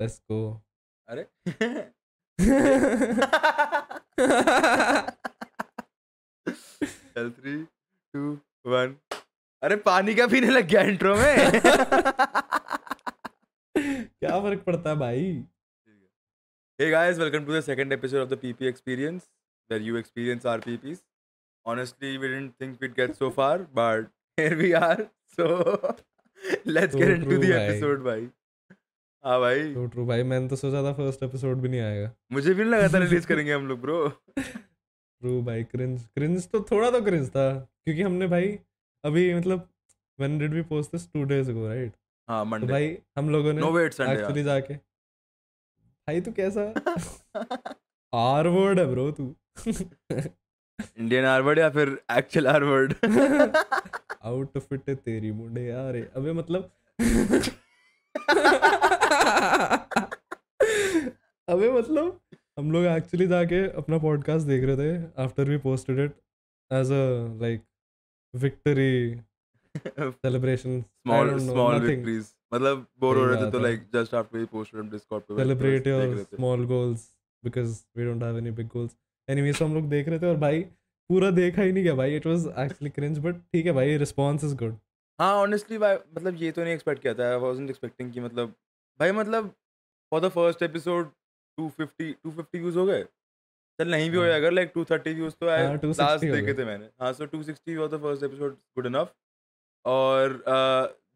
[0.00, 0.40] Let's go
[1.08, 1.26] अरे
[6.48, 7.56] चल three
[8.14, 8.30] two
[8.72, 8.96] one
[9.62, 11.60] अरे पानी का पीने लग गया इंट्रो में
[13.78, 15.22] क्या फ़र्क पड़ता है भाई
[16.78, 19.24] hey guys, welcome to the second episode of the PP Experience,
[19.70, 20.98] where you experience our PPs.
[21.66, 24.98] Honestly, we didn't think we'd get so far, but here we are.
[25.38, 25.48] So
[26.76, 27.64] let's So get into true, the भाई.
[27.64, 28.22] episode, भाई.
[29.24, 32.54] हाँ भाई। तो true भाई मैंने तो सोचा था फ़र्स्ट एपिसोड भी नहीं आएगा। मुझे
[32.54, 34.06] भी नहीं लगा था रिलीज़ करेंगे हम लोग ब्रो
[34.38, 38.58] ट्रू भाई क्रिंज क्रिंज तो थोड़ा तो क्रिंज था क्योंकि हमने भाई
[39.04, 39.68] अभी मतलब
[40.18, 41.92] when did we post this two days ago right
[42.28, 46.62] हाँ तो भाई हम लोगों ने नो वेट संडे एक्चुअली जाके भाई तू कैसा?
[48.12, 49.24] आर वर्ड है ब्रो तू।
[50.80, 52.94] इंडियन आर वर्ड या फिर actual R word
[54.22, 56.70] outfit है तेरी मुंडे यार अबे मतलब
[61.48, 62.20] अबे मतलब
[62.58, 66.16] हम लोग एक्चुअली जाके अपना पॉडकास्ट देख रहे थे after we posted it
[66.70, 67.04] as a
[67.40, 67.62] like
[68.34, 68.90] victory
[69.98, 74.80] celebration small small victories मतलब बोर हो रहे थे तो like just after we posted
[74.80, 77.08] on Discord पे celebrate your small goals
[77.44, 78.96] because we don't have any big goals
[79.28, 80.62] anyway हम लोग देख रहे थे और भाई
[81.10, 82.16] पूरा देखा ही नहीं गया भाई.
[82.16, 84.76] It was actually cringe but ठीक है भाई रिस्पांस इज़ गुड
[85.18, 87.30] हाँ ऑनेस्टली भाई मतलब ये तो नहीं एक्सपेक्ट किया था.
[87.30, 88.54] आई वाजंट एक्सपेक्टिंग कि मतलब
[89.00, 89.48] भाई मतलब
[90.12, 91.10] for the first episode
[91.58, 93.02] 250 250 views हो गए।
[93.78, 96.54] चल नहीं भी हो हाँ। अगर लाइक 230 व्यूज़ तो आए हाँ, 260 लास्ट देखे
[96.54, 99.12] थे मैंने। हाँ so 260 was the first episode good enough
[99.84, 100.32] और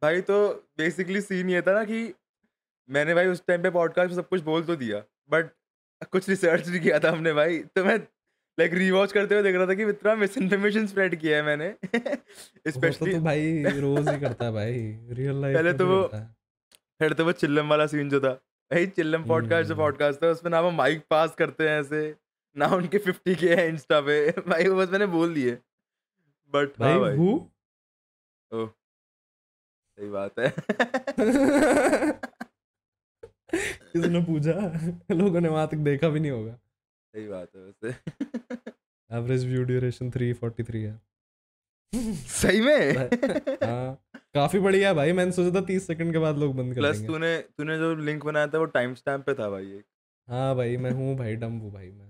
[0.03, 0.39] भाई तो
[0.79, 2.03] बेसिकली सीन ये था ना कि
[2.89, 5.51] मैंने भाई उस टाइम पे पॉडकास्ट में सब कुछ बोल तो दिया बट
[6.13, 7.97] कुछ रिसर्च नहीं किया था हमने भाई। तो मैं
[8.59, 11.71] लाइक रीवॉच करते हुए देख रहा था कि इतना मिस इन्फॉर्मेशन स्प्रेड किया है मैंने।
[11.95, 14.73] स्पेशली स्पेशली तो भाई रोज ही करता है भाई
[15.11, 16.09] रियल लाइफ पहले तो वो-
[17.01, 18.33] फिर तो वो चिल्लम वाला सीन जो था।
[18.73, 22.17] भाई चिल्लम पॉडकास्ट जो हम्म। पॉडकास्ट था उसमें ना वो माइक पास करते हैं ऐसे
[22.57, 25.59] ना उनके 50 के है इंस्टा पे। भाई वो बस मैंने बोल दिए।
[26.55, 27.51] बट भाई हाँ भाई हु
[28.53, 30.55] सही बात है।
[33.55, 34.53] किसने पूछा?
[35.15, 37.89] लोगों ने वहाँ तक देखा भी नहीं होगा। सही बात है वैसे।
[39.11, 41.01] एवरेज व्यू ड्यूरेशन 343 है।
[42.27, 42.97] सही में?
[43.65, 46.81] हाँ। काफ़ी बढ़िया है भाई मैंने सोचा था 30 सेकंड के बाद लोग बंद कर
[46.81, 49.85] प्लस तूने तूने जो लिंक बनाया था वो टाइम स्टैम्प पे था भाई एक।
[50.29, 52.09] हाँ भाई मैं हूँ भाई डम हूँ भाई मैं।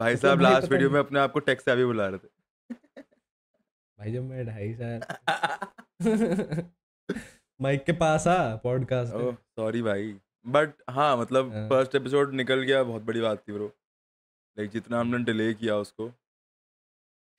[0.00, 2.28] भाई साहब लास्ट वीडियो में अपने आप को टेक्स्ट अभी बुला रहे थे।
[3.98, 5.00] भाई जब मैं ढाई साल
[7.60, 9.12] माइक के पास आ पॉडकास्ट
[9.56, 10.14] सॉरी भाई।
[10.46, 15.00] बट हाँ मतलब हाँ। फ़र्स्ट एपिसोड निकल गया बहुत बड़ी बात थी ब्रो लाइक जितना
[15.00, 16.08] हमने डिले किया उसको।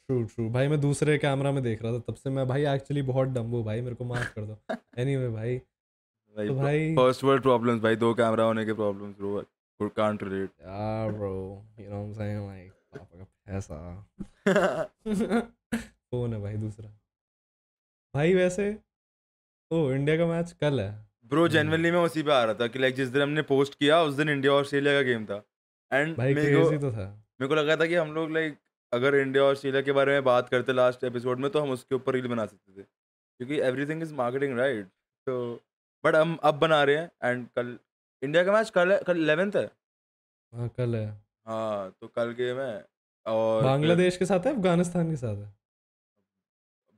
[0.09, 3.01] ट्रू ट्रू भाई मैं दूसरे कैमरा में देख रहा था तब से मैं भाई एक्चुअली
[3.01, 4.57] बहुत डम हूँ भाई मेरे को माफ़ कर दो।
[4.97, 5.57] एनीवे भाई
[6.35, 10.49] भाई तो भाई फ़र्स्ट वर्ल्ड प्रॉब्लम्स भाई दो कैमरा होने के प्रॉब्लम्स ब्रो कांट रिलेट
[10.61, 11.31] यार bro
[11.79, 13.79] you know I am like पापा का पैसा।
[16.11, 16.89] फ़ोन है भाई दूसरा?
[18.13, 18.69] भाई वैसे
[19.71, 20.89] ओ इंडिया का मैच कल है।
[21.25, 23.75] ब्रो हम्म। जेनवनली मैं उसी पे आ रहा था कि लाइक जिस दिन हमने पोस्ट
[23.75, 25.41] किया उस दिन इंडिया ऑस्ट्रेलिया का गेम था।
[25.91, 27.09] एंड मेरे को तो था।
[27.41, 28.57] मेरे को लगा था कि हम लोग लाइक
[28.93, 31.95] अगर इंडिया और ऑस्ट्रेलिया के बारे में बात करते लास्ट एपिसोड में तो हम उसके
[31.95, 34.85] ऊपर रील बना सकते थे। क्योंकि एवरीथिंग इज़ मार्केटिंग राइट
[35.27, 35.63] तो
[36.03, 37.77] बट हम अब बना रहे हैं एंड कल
[38.21, 39.65] इंडिया का मैच कल है कल इलेवेंथ है।
[40.53, 41.07] हाँ कल है।
[41.47, 42.85] हाँ तो कल गेम है
[43.25, 45.53] और बांग्लादेश के साथ है अफ़गानिस्तान के साथ है?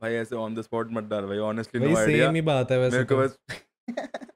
[0.02, 2.78] भाई ऐसे ऑन द स्पॉट मत डाल भाई ऑनेस्टली नो आइडिया सेम ही बात है
[2.80, 3.40] वैसे मेरे को तो। बस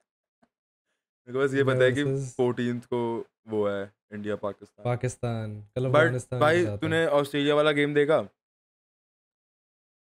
[1.28, 2.04] मेरे को बस ये पता है कि
[2.36, 3.00] फोर्टीन को
[3.48, 3.82] वो है
[4.14, 8.18] इंडिया पाकिस्तान पाकिस्तान कल बट भाई तूने ऑस्ट्रेलिया वाला गेम देखा?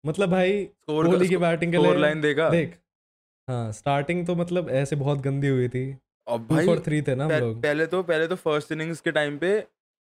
[0.04, 2.48] मतलब भाई कोहली की बैटिंग के लिए लाइन देखा?
[2.50, 2.78] देख
[3.48, 5.84] हाँ स्टार्टिंग तो मतलब ऐसे बहुत गंदी हुई थी।
[6.26, 9.12] अब भाई फॉर थ्री थे ना हम लोग। पहले तो पहले तो फ़र्स्ट इनिंग्स के
[9.12, 9.52] टाइम पे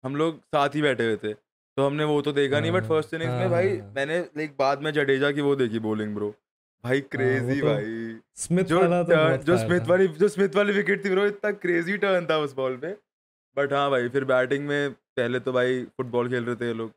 [0.03, 3.13] हम लोग साथ ही बैठे हुए थे। तो हमने वो तो देखा नहीं बट फ़र्स्ट
[3.13, 6.33] इनिंग्स में भाई हाँ। मैंने लाइक बाद में जडेजा की वो देखी बॉलिंग ब्रो
[6.83, 11.03] भाई क्रेजी तो भाई। स्मिथ जो वाला तो जो स्मिथ वाली जो स्मिथ वाली विकेट
[11.05, 12.91] थी ब्रो इतना क्रेजी टर्न था उस बॉल पे
[13.57, 16.91] बट हाँ भाई फिर बैटिंग में पहले तो भाई फुटबॉल खेल रहे थे ये लोग।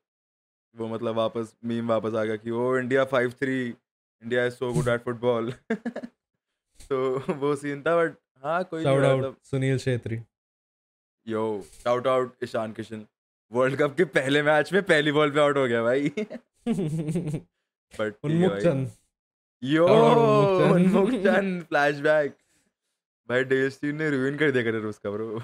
[0.75, 4.73] वो मतलब वापस मीम वापस आ गया कि ओ India five three India is so
[4.73, 5.53] good at football
[6.81, 6.99] तो
[7.35, 10.21] वो सीन था बट हाँ कोई मतलब। Sunil Chhetri.
[11.27, 11.45] Yo
[11.85, 13.07] shout out Ishan Kishan.
[13.53, 16.09] World cup के पहले मैच में पहली बॉल पे आउट हो गया भाई।
[18.01, 18.91] But Unmukt Chand.
[19.63, 19.87] Yo
[21.25, 22.37] Chand flashback
[23.29, 25.43] भाई डेस्टिन ने रुइन कर दिया करियर उसका ब्रो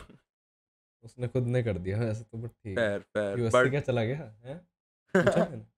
[1.05, 4.35] उसने खुद ने कर दिया वैसे तो बट ठीक। फेयर फेयर बट क्या चला गया?
[4.45, 4.61] हैं?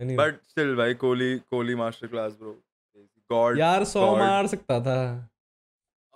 [0.00, 2.62] Anyway, बट स्टिल भाई Kohli Kohli master class bro
[3.30, 5.28] god यार सौ मार सकता था।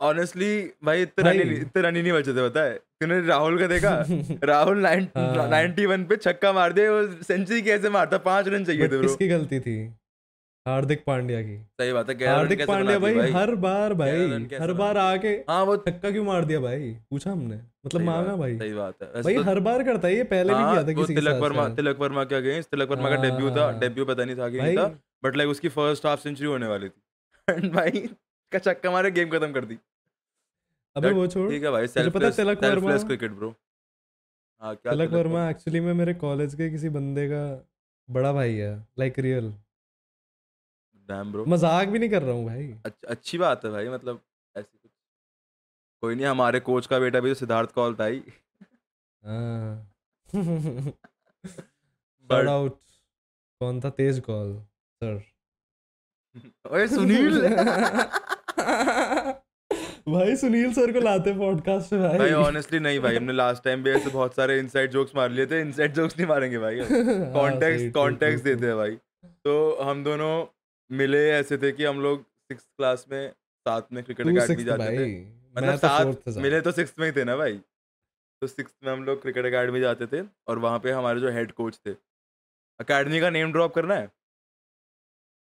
[0.01, 2.75] ऑनेस्टली भाई इतने रन नहीं- इतने रन ही नहीं बचे थे पता है?
[2.75, 4.05] तूने राहुल का देखा?
[4.45, 8.19] राहुल हाँ। नाइनटी वन पे छक्का मार दिया वो सेंचुरी कैसे मारता?
[8.19, 9.77] पाँच रन चाहिए थे ब्रो किसकी गलती थी?
[10.67, 14.97] हार्दिक पांड्या की। सही बात है हार्दिक पांड्या दिए भाई हर बार भाई हर बार
[14.97, 16.91] आके हाँ वो छक्का क्यों मार दिया भाई?
[17.11, 17.57] पूछा हमने।
[17.87, 20.61] मतलब मांगा भाई। सही बात है। भाई तो- हर बार करता है ये पहले भी
[20.61, 23.65] हाँ, किया था किसी तिलक वर्मा तिलक वर्मा के अगेंस्ट तिलक वर्मा का डेब्यू था
[23.65, 24.87] हाँ। डेब्यू पता नहीं था कि था
[25.25, 27.01] बट लाइक उसकी फ़र्स्ट हाफ़ सेंचुरी होने वाली थी।
[27.53, 28.09] एंड भाई
[28.53, 29.79] का छक्का मारे गेम खत्म कर दी।
[30.97, 33.55] अबे वो छोड़ ठीक है भाई है Tilak Verma- selfless cricket bro
[34.63, 37.43] हाँ क्या तिलक वर्मा एक्चुअली में मेरे कॉलेज के किसी बंदे का
[38.09, 39.53] बड़ा भाई है लाइक रियल
[41.09, 44.21] डैम ब्रो मज़ाक भी नहीं कर रहा हूँ भाई। अच्छ- अच्छी बात है भाई मतलब
[44.57, 44.91] ऐसी कुछ
[46.03, 48.23] कोई नहीं हमारे कोच का बेटा भी तो सिद्धार्थ कौल था ही।
[49.23, 49.93] हाँ।
[52.31, 52.77] But- Shout out
[53.61, 53.91] कौन था?
[53.91, 54.53] तेज कॉल
[55.03, 55.23] सर
[56.73, 57.41] ओए सुनील!
[60.09, 63.83] भाई सुनील सर को लाते पॉडकास्ट पे भाई। भाई ऑनेस्टली नहीं भाई हमने लास्ट टाइम
[63.83, 67.33] भी ऐसे बहुत सारे इनसाइड जोक्स मार लिए थे इनसाइड जोक्स नहीं मारेंगे भाई। हाँ,
[67.33, 68.97] कॉन्टेक्स्ट कॉन्टेक्स्ट देते हैं भाई।
[69.45, 70.33] तो हम दोनों
[70.91, 73.31] मिले ऐसे थे कि हम लोग सिक्स क्लास में
[73.67, 75.05] साथ में क्रिकेट अकेडमी जाते थे।
[75.57, 76.07] मतलब तो साथ
[76.39, 77.57] मिले तो सिक्स में ही थे ना भाई?
[78.43, 81.53] तो सिक्स में हम लोग क्रिकेट अकेडमी जाते थे और वहाँ पे हमारे जो हेड
[81.55, 81.93] कोच थे।
[82.81, 84.11] अकेडमी का नेम ड्रॉप करना है?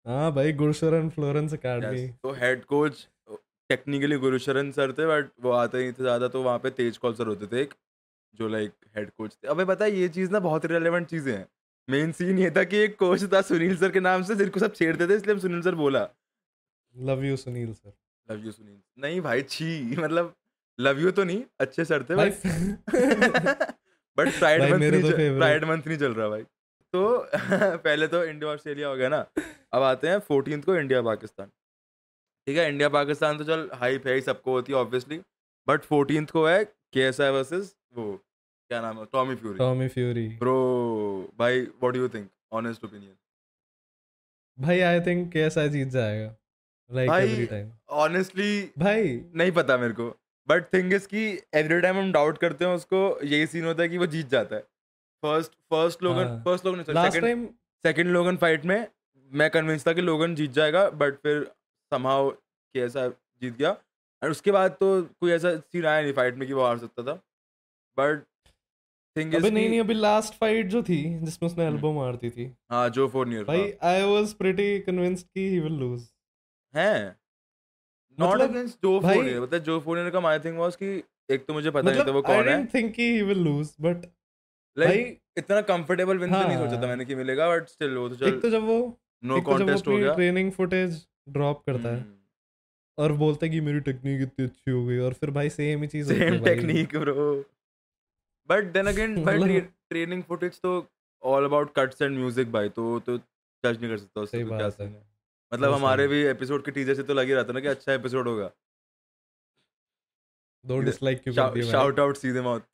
[0.06, 3.06] हाँ भाई गुरशरण फ्लोरेंस अकेडमी तो head coach
[3.70, 7.14] technically Gurusharan sir थे बट वो आते नहीं थे ज़्यादा तो वहाँ पे तेज कॉल
[7.14, 7.74] सर होते थे एक
[8.34, 11.46] जो लाइक हेड कोच थे। अबे पता है ये चीज़ ना बहुत रिलेवेंट चीज़ें हैं।
[11.88, 14.74] मेन सीन ये था कि एक कोच था सुनील सर के नाम से जिनको सब
[14.74, 16.08] छेड़ते थे इसलिए हम सुनील सर बोला।
[16.94, 17.92] Love you Sunil sir.
[18.28, 18.78] Love you Sunil.
[18.98, 20.34] नहीं भाई छी मतलब
[20.78, 22.30] लव यू तो नहीं अच्छे सर थे भाई
[24.18, 27.28] बट प्राइड मंथ नहीं तो प्राइड मंथ नहीं चल रहा भाई। तो
[27.78, 29.24] पहले तो इंडिया ऑस्ट्रेलिया हो गया ना
[29.72, 31.46] अब आते हैं फोर्टीन को इंडिया पाकिस्तान
[32.46, 35.20] ठीक है इंडिया पाकिस्तान तो चल हाइप है ही सबको होती है ऑब्वियसली
[35.68, 38.12] बट फोर्टीन को है के एस आई वर्सेज वो
[38.70, 39.04] क्या नाम है?
[39.12, 40.56] Tommy Fury Tommy Fury bro
[41.38, 43.14] भाई what do you think honest opinion
[44.58, 46.34] भाई आई थिंक केएसआई जीत जाएगा।
[46.90, 49.02] लाइक एवरी टाइम ऑनेस्टली भाई।
[49.34, 50.08] नहीं पता मेरे को।
[50.48, 53.88] बट थिंग इज़ कि एवरी टाइम हम डाउट करते हैं उसको यही सीन होता है
[53.88, 54.62] कि वो जीत जाता है।
[55.22, 56.42] First first Logan.
[56.44, 57.46] First Logan last time
[57.84, 58.86] second Logan fight में
[59.32, 61.42] मैं कन्विंस था कि लोगन जीत जाएगा बट फिर
[61.92, 63.70] समहाउ कि ऐसा जीत गया।
[64.22, 67.02] और उसके बाद तो कोई ऐसा सीन आया नहीं फाइट में कि वो हार सकता
[67.02, 67.14] था।
[67.98, 68.24] बट
[69.16, 72.30] थिंग इज़ अबे नहीं नहीं अभी लास्ट फाइट जो थी जिसमें उसने। एल्बो मार दी
[72.30, 76.02] थी। हाँ जो फोर नियर भाई आई वाज प्रीटी कन्विंस्ड कि ही विल लूज
[76.76, 77.16] है?
[78.20, 81.02] नॉट मतलब, अगेंस्ट जो भाई- फोर मतलब जो फोर नियर का माय थिंग वाज कि
[81.30, 83.38] एक तो मुझे पता नहीं था वो मतलब कौन है। डिडंट थिंक कि he will
[83.38, 83.96] lose but
[84.78, 87.96] like भाई इतना कंफर्टेबल विन तो नहीं हाँ। सोचा था मैंने कि मिलेगा बट स्टिल
[87.96, 91.88] वो तो एक तो जब वो नो तो कॉन्टेस्ट हो गया। ट्रेनिंग फुटेज ड्रॉप करता
[91.88, 92.14] है। हम्म।
[92.98, 95.88] और बोलता है कि मेरी टेक्निक इतनी अच्छी हो गई और फिर भाई सेम ही
[95.88, 97.44] चीज़ है same technique bro
[98.48, 100.72] but then again भाई ट्रेनिंग फुटेज तो
[101.22, 104.68] all about cuts and music भाई तो तो जज नहीं कर सकता उससे तो क्या
[104.70, 105.04] सीन है।
[105.52, 107.92] मतलब हमारे भी एपिसोड के टीजर से तो लग ही रहा था ना कि अच्छा
[107.92, 108.50] एपिसोड होगा।
[110.64, 112.66] दो डिसलाइक क्यों कर दिए शाउट आउट सीधे मौत।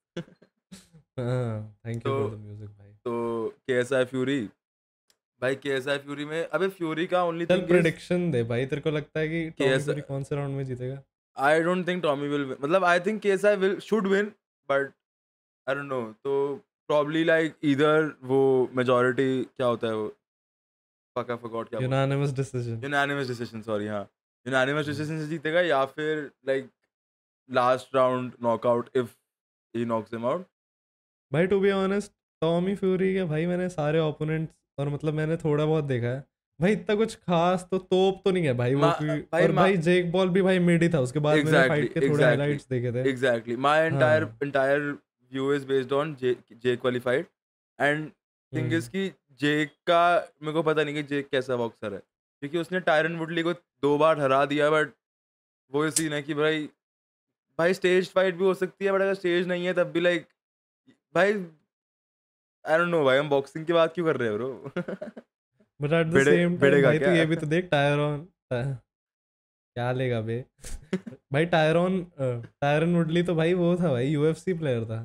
[1.18, 4.40] Thank you for the music भाई। तो केएसआई फ्यूरी
[5.42, 9.20] भाई केएसआई फ्यूरी में अबे फ्यूरी का ओनली थिंग प्रेडिक्शन दे भाई तेरे को लगता
[9.20, 11.02] है कि टॉमी कौन से राउंड में जीतेगा?
[11.36, 14.32] I don't think Tommy will मतलब I think KSI will should win
[14.68, 14.92] but
[15.66, 16.34] I don't know तो
[16.88, 18.40] प्रॉब्ली लाइक इधर वो
[18.74, 20.10] मेजॉरिटी क्या होता है वो?
[21.16, 24.02] Fuck I forgot क्या unanimous decision unanimous decision sorry हाँ।
[24.46, 26.68] यूनानिमस डिसीज़न से जीतेगा या फिर like
[27.48, 29.10] last round knockout if
[29.74, 30.46] he knocks him out
[31.32, 35.64] भाई to be honest Tommy Fury के भाई मैंने सारे ओपोनेंट्स और मतलब मैंने थोड़ा
[35.64, 36.24] बहुत देखा है।
[36.60, 40.10] भाई इतना कुछ खास तो तोप तो नहीं है भाई वो भाई और भाई जेक
[40.12, 42.26] बॉल भी भाई मिड ही था उसके बाद exactly, मैंने फाइट के थोड़े exactly.
[42.26, 44.28] हाइलाइट्स देखे थे। Exactly my entire.
[44.42, 44.80] Entire
[45.32, 47.26] view is based on J qualified
[47.78, 48.10] and
[48.52, 49.08] thing is कि
[49.40, 50.02] जेक का
[50.42, 53.96] मेरे को पता नहीं कि जेक कैसा बॉक्सर है। क्योंकि उसने टायरन वुडली को दो
[53.98, 54.92] बार हरा दिया बट
[55.72, 56.68] वो सीन है कि भाई
[57.58, 60.26] भाई स्टेज फाइट भी हो सकती है बट अगर स्टेज नहीं है तब भी लाइक
[61.14, 64.52] भाई आई डोंट नो भाई हम बॉक्सिंग की बात क्यों कर रहे हैं bro
[65.80, 70.44] but at the same time भाई तो ये भी तो देख टायरॉन क्या लेगा बे?
[71.32, 75.00] भाई टायरॉन टायरन वुडली तो भाई वो था भाई यूएफसी प्लेयर था।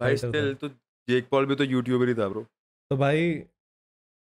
[0.00, 0.68] भाई स्टिल तो
[1.08, 2.42] जेक पॉल भी तो यूट्यूबर ही था ब्रो
[2.90, 3.30] तो भाई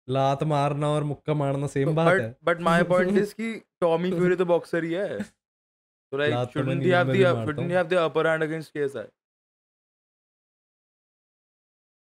[0.08, 4.12] लात मारना और मुक्का मारना सेम बात बट है बट माय पॉइंट इज़ कि टॉमी
[4.12, 7.14] फ्यूरी तो बॉक्सर ही है। तो लाइक लात तो मैं shouldn't he नींद have में
[7.14, 9.06] the भी मारता shouldn't हूँ। he have the upper hand against KSI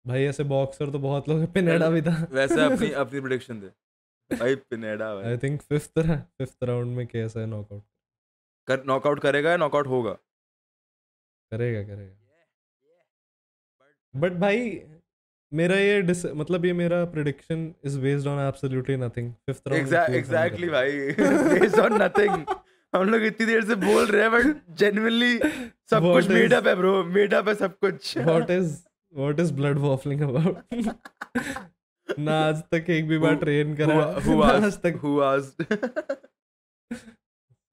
[0.05, 3.67] भाई ऐसे बॉक्सर तो बहुत लोग पिनेडा भी था। वैसे अपनी अपनी प्रेडिक्शन दे।
[4.29, 6.00] भाई पिनेडा भाई। I think fifth
[6.38, 7.84] fifth round में केएसआई नॉकआउट
[8.67, 10.13] कर नॉकआउट करेगा या नॉकआउट होगा?
[11.51, 12.25] करेगा करेगा।
[14.15, 14.81] बट भाई
[15.51, 20.69] मेरा ये डिस मतलब ये मेरा prediction is based on absolutely nothing fifth round exactly
[20.69, 20.91] भाई।
[21.60, 22.45] बेस्ड ऑन नथिंग
[22.93, 25.38] हम लोग इतनी देर से बोल रहे हैं बट जेन्युइनली
[25.89, 28.77] सब What कुछ मेड अप है ब्रो मेड अप है सब कुछ। What is
[29.13, 30.57] what is blood waffling about
[32.19, 35.65] ना आज तक एक भी बार ट्रेन करा। who, who आज तक who asked?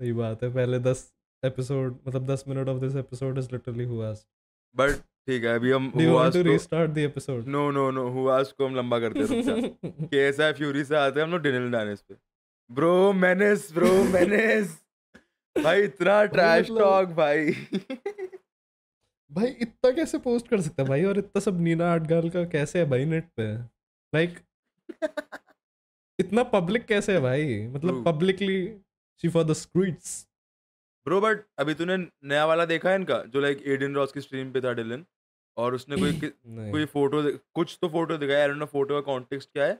[0.00, 4.02] सही बात है पहले दस एपिसोड मतलब दस minute of this episode is literally who
[4.02, 4.28] asked
[4.76, 8.66] but ठीक है अभी हम को restart the episode no no no who asked को
[8.66, 11.70] हम लंबा करते हैं रुक जा। कैसा है फ्यूरी से आते हैं हम लोग डिनल
[11.70, 12.14] डानेस पे।
[12.70, 14.82] ब्रो मेनेस ब्रो मेनेस
[15.62, 17.50] भाई इतना ट्रैश मतलब- टॉक भाई।
[19.32, 21.04] भाई इतना कैसे पोस्ट कर सकता है भाई?
[21.04, 23.56] और इतना सब नीना आटगाल का कैसे है भाई नेट पे?
[24.14, 24.42] लाइक like,
[26.18, 27.66] इतना पब्लिक कैसे है भाई?
[27.66, 28.78] मतलब publicly
[29.22, 30.28] she for the streets
[31.06, 34.52] bro but अभी तूने नया वाला देखा है इनका जो लाइक एडन रॉस की स्ट्रीम
[34.52, 35.04] पे था डिलन
[35.56, 36.12] और उसने कोई
[36.72, 37.22] कोई फ़ोटो
[37.54, 39.74] कुछ तो फ़ोटो दिखाया आई डोंट नो फ़ोटो का कॉन्टेक्स्ट क्या है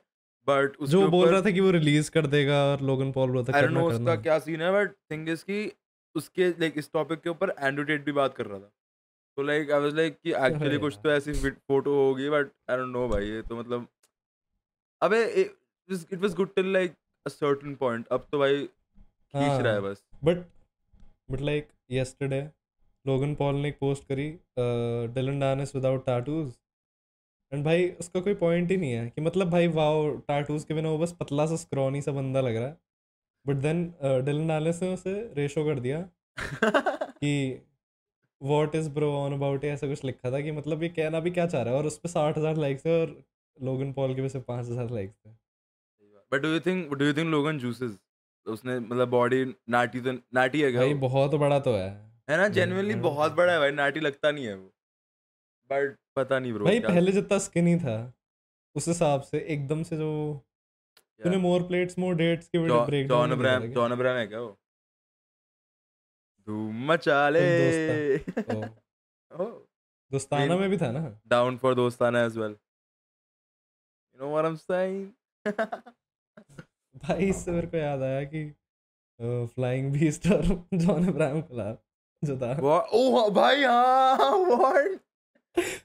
[0.48, 3.56] बट जो बोल रहा था कि वो रिलीज़ कर देगा और लोगन पॉल बोला था
[3.58, 5.60] आई नो उसका क्या सीन है बट थिंग इज़ कि
[6.14, 8.70] उसके लाइक इस टॉपिक के ऊपर एंड्रू टेट भी बात कर रहा था।
[9.38, 12.92] तो लाइक आई वाज लाइक कि एक्चुअली कुछ तो ऐसी फ़ोटो होगी बट आई डोंट
[12.92, 13.86] नो भाई ये तो मतलब
[15.02, 16.94] अबे it was good till like
[17.26, 20.44] a certain point अब तो भाई खींच रहा है हाँ। बस। But
[21.32, 22.40] but like yesterday
[23.06, 24.28] Logan Paul ने एक पोस्ट करी
[25.14, 26.52] Dillon Danis without tattoos
[27.52, 30.90] and भाई उसका कोई पॉइंट ही नहीं है कि मतलब भाई वाओ टैटूज के बिना
[30.90, 32.78] वो बस पतला सा स्क्रॉनी सा बंदा लग रहा है।
[33.46, 33.84] बट देन
[34.24, 36.00] डिलन डानस ने उसे रेशो कर दिया
[37.18, 37.32] कि
[38.40, 41.46] what is bro on about ऐसा कुछ लिखा था कि मतलब ये कहना भी क्या
[41.46, 43.22] चाह रहा है और उस पर साठ हज़ार लाइक्स है और
[43.56, 45.30] लोगन पॉल के भी सिर्फ़ पाँच हज़ार लाइक्स थे
[46.32, 47.98] but do you think do you think Logan juices
[48.46, 51.88] उसने मतलब बॉडी नाटी तो नाटी है भाई बहुत बड़ा तो है।
[52.30, 52.48] है ना?
[52.48, 54.66] Genuinely hmm. बहुत बड़ा है भाई नाटी लगता नहीं है वो।
[55.70, 57.96] बट पता नहीं ब्रो भाई पहले जितना स्किनी था
[58.76, 60.08] उस हिसाब से एकदम से जो
[61.20, 64.40] तूने मोर प्लेट्स मोर डेट्स के वीडियो ब्रेक जॉन अब्राहम जॉन अब्राहम है क्या?
[64.40, 64.58] वो?
[66.48, 67.40] धूम मचा ले
[70.12, 71.00] दोस्ताना में भी था ना?
[71.26, 75.92] Down for Dostana as well you know what I am saying
[77.02, 78.44] भाई इससे मेरे को याद आया कि
[79.54, 80.44] फ्लाइंग बीस्ट और
[80.74, 81.78] जॉन अब्राहम कोलैब
[82.22, 82.52] जो था।
[82.94, 84.98] ओह भाई हाँ व्हाट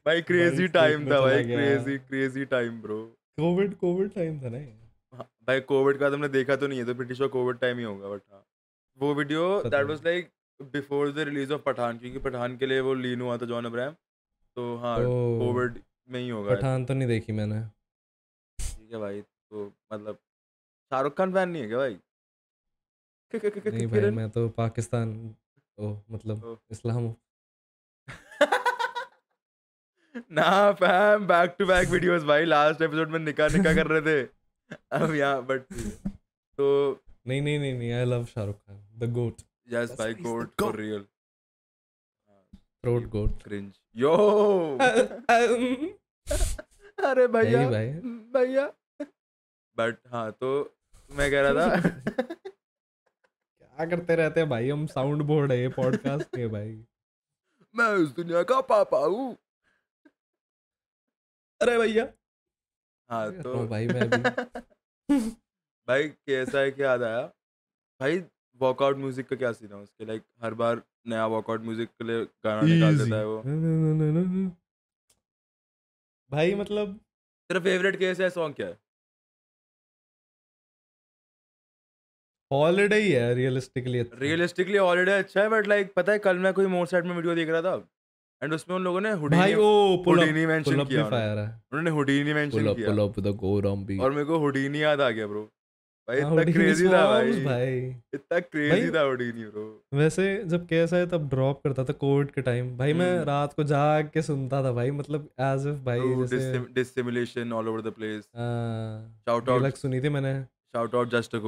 [0.05, 2.99] भाई क्रेजी टाइम था भाई crazy crazy time bro
[3.37, 4.75] covid covid time था ना ये।
[5.47, 8.09] भाई कोविड का तुमने देखा तो नहीं है तो प्रीटी श्योर कोविड टाइम ही होगा
[8.09, 8.43] बट हाँ।
[8.99, 9.85] वो video that.
[9.87, 13.45] Was like before the release of Pathaan क्योंकि पठान के लिए वो लीन हुआ था
[13.45, 13.93] जॉन अब्राहम
[14.57, 17.61] तो हाँ कोविड में ही होगा। पठान तो नहीं देखी मैंने।
[18.59, 20.17] ठीक है भाई तो मतलब
[20.91, 21.95] शाहरुख खान फ़ैन नहीं है क्या भाई?
[23.33, 25.09] नहीं भाई मैं तो पाकिस्तान
[25.77, 27.07] ओ मतलब ओ। इस्लाम
[30.37, 30.45] ना
[30.81, 34.21] fam back to back videos भाई लास्ट एपिसोड में निकाह निकाह कर रहे थे।
[34.91, 35.61] अब यहाँ बट
[36.57, 36.65] तो
[37.27, 39.41] नहीं नहीं नहीं नहीं I love Shahrukh Khan the goat
[39.73, 40.47] yes भाई goat.
[40.61, 41.03] For real
[42.83, 44.13] throat goat cringe yo
[47.09, 47.61] अरे भैया
[48.33, 48.65] भैया।
[49.77, 50.49] बट हाँ तो
[51.09, 51.81] मैं कह रहा था।
[53.61, 54.69] क्या करते रहते हैं भाई?
[54.69, 56.85] हम साउंड बोर्ड है ये पॉडकास्ट है भाई।
[57.75, 59.37] मैं इस दुनिया का पापा हूँ।
[61.61, 62.07] अरे भैया।
[63.09, 64.09] हाँ तो भाई मैं
[65.87, 67.21] भाई कैसा है क्या याद आया?
[67.99, 68.23] भाई
[68.61, 70.05] वॉकआउट म्यूज़िक का क्या सीन है उसके?
[70.05, 73.41] लाइक हर बार नया वॉकआउट म्यूज़िक के लिए गाना निकाल देता है वो।
[76.31, 76.93] भाई मतलब
[77.49, 78.77] तेरा फेवरेट केस है सॉन्ग क्या है?
[82.51, 86.65] हॉलीडे ही है रियलिस्टिकली रियलिस्टिकली ऑलरेडी अच्छा है बट लाइक पता है कल मैं कोई
[86.65, 87.87] मोर साइड में वीडियो देख रहा था
[88.43, 92.99] एंड उसमें उन लोगों ने हुडीनी हुडीनी मेंशन किया उन्होंने। है। हुडीनी मेंशन किया। पुल
[92.99, 95.43] अप द गो रॉम्बी और मेरे को हुडीनी याद आ गया ब्रो
[96.07, 97.77] भाई हाँ, इतना क्रेजी था भाई। भाई।
[98.13, 102.41] इतना क्रेजी था हुडीनी ब्रो वैसे जब केस आया तब ड्रॉप करता था कोविड के
[102.41, 105.99] टाइम भाई मैं हम्म। रात को जाग के सुनता था भाई मतलब एज इफ़ भाई
[106.27, 109.49] जैसे dissimulation all over the place shout.
[109.49, 111.39] Out सुनी थी मैंने। Shout out just a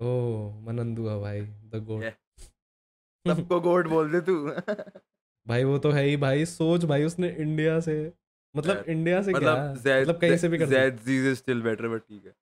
[0.00, 3.36] ghost oh मनंदुआ भाई द गोट Yeah.
[3.36, 4.34] सबको गोट बोल दे तू।
[5.46, 8.12] भाई वो तो है ही भाई सोच भाई उसने इंडिया से।
[8.56, 9.40] मतलब इंडिया से क्या?
[9.40, 12.32] मतलब जैद मतलब कहीं से भी कर जैद जीज इज़ स्टिल बेटर बट ठीक है।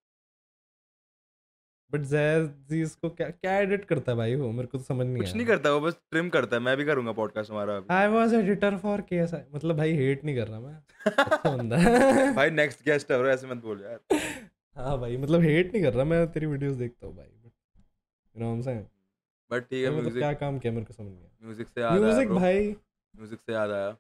[1.93, 4.51] बट जैज जी इसको क्या क्या एडिट करता है भाई वो?
[4.53, 6.85] मेरे को तो समझ नहीं कुछ नहीं करता वो बस ट्रिम करता है। मैं भी
[6.85, 10.61] करूँगा पॉडकास्ट हमारा अभी। I was editor for case मतलब भाई हेट नहीं कर रहा
[10.61, 10.75] मैं।
[11.07, 14.21] अच्छा बंदा है। भाई नेक्स्ट गेस्ट है ऐसे मत बोल यार।
[14.77, 17.38] हाँ भाई मतलब हेट नहीं कर रहा मैं तेरी वीडियोस देखता हूँ भाई।
[18.39, 18.85] You know I am saying
[19.51, 21.69] but ठीक है भाई मतलब म्यूज़िक क्या काम किया मेरे को समझ नहीं आया। म्यूज़िक
[21.69, 22.69] से याद आया म्यूज़िक भाई।
[23.15, 23.91] म्यूज़िक से याद आया।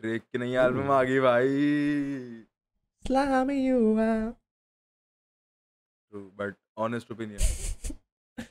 [0.00, 2.44] ड्रेक की नई एल्बम आ गई भाई।
[3.04, 4.34] Slam you out.
[6.12, 8.44] But honest opinion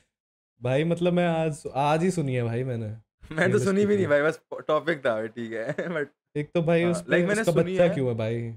[0.60, 2.88] भाई मतलब मैं आज आज ही सुनी है भाई मैंने।
[3.34, 6.82] मैं तो सुनी भी नहीं भाई बस टॉपिक था ठीक है बट एक तो भाई
[6.82, 8.50] हाँ, उस पे मैंने उसका सुनी बच्चा है। क्यों है भाई?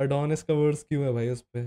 [0.00, 1.64] अडोनिस का वर्ड्स क्यों है भाई उस पे?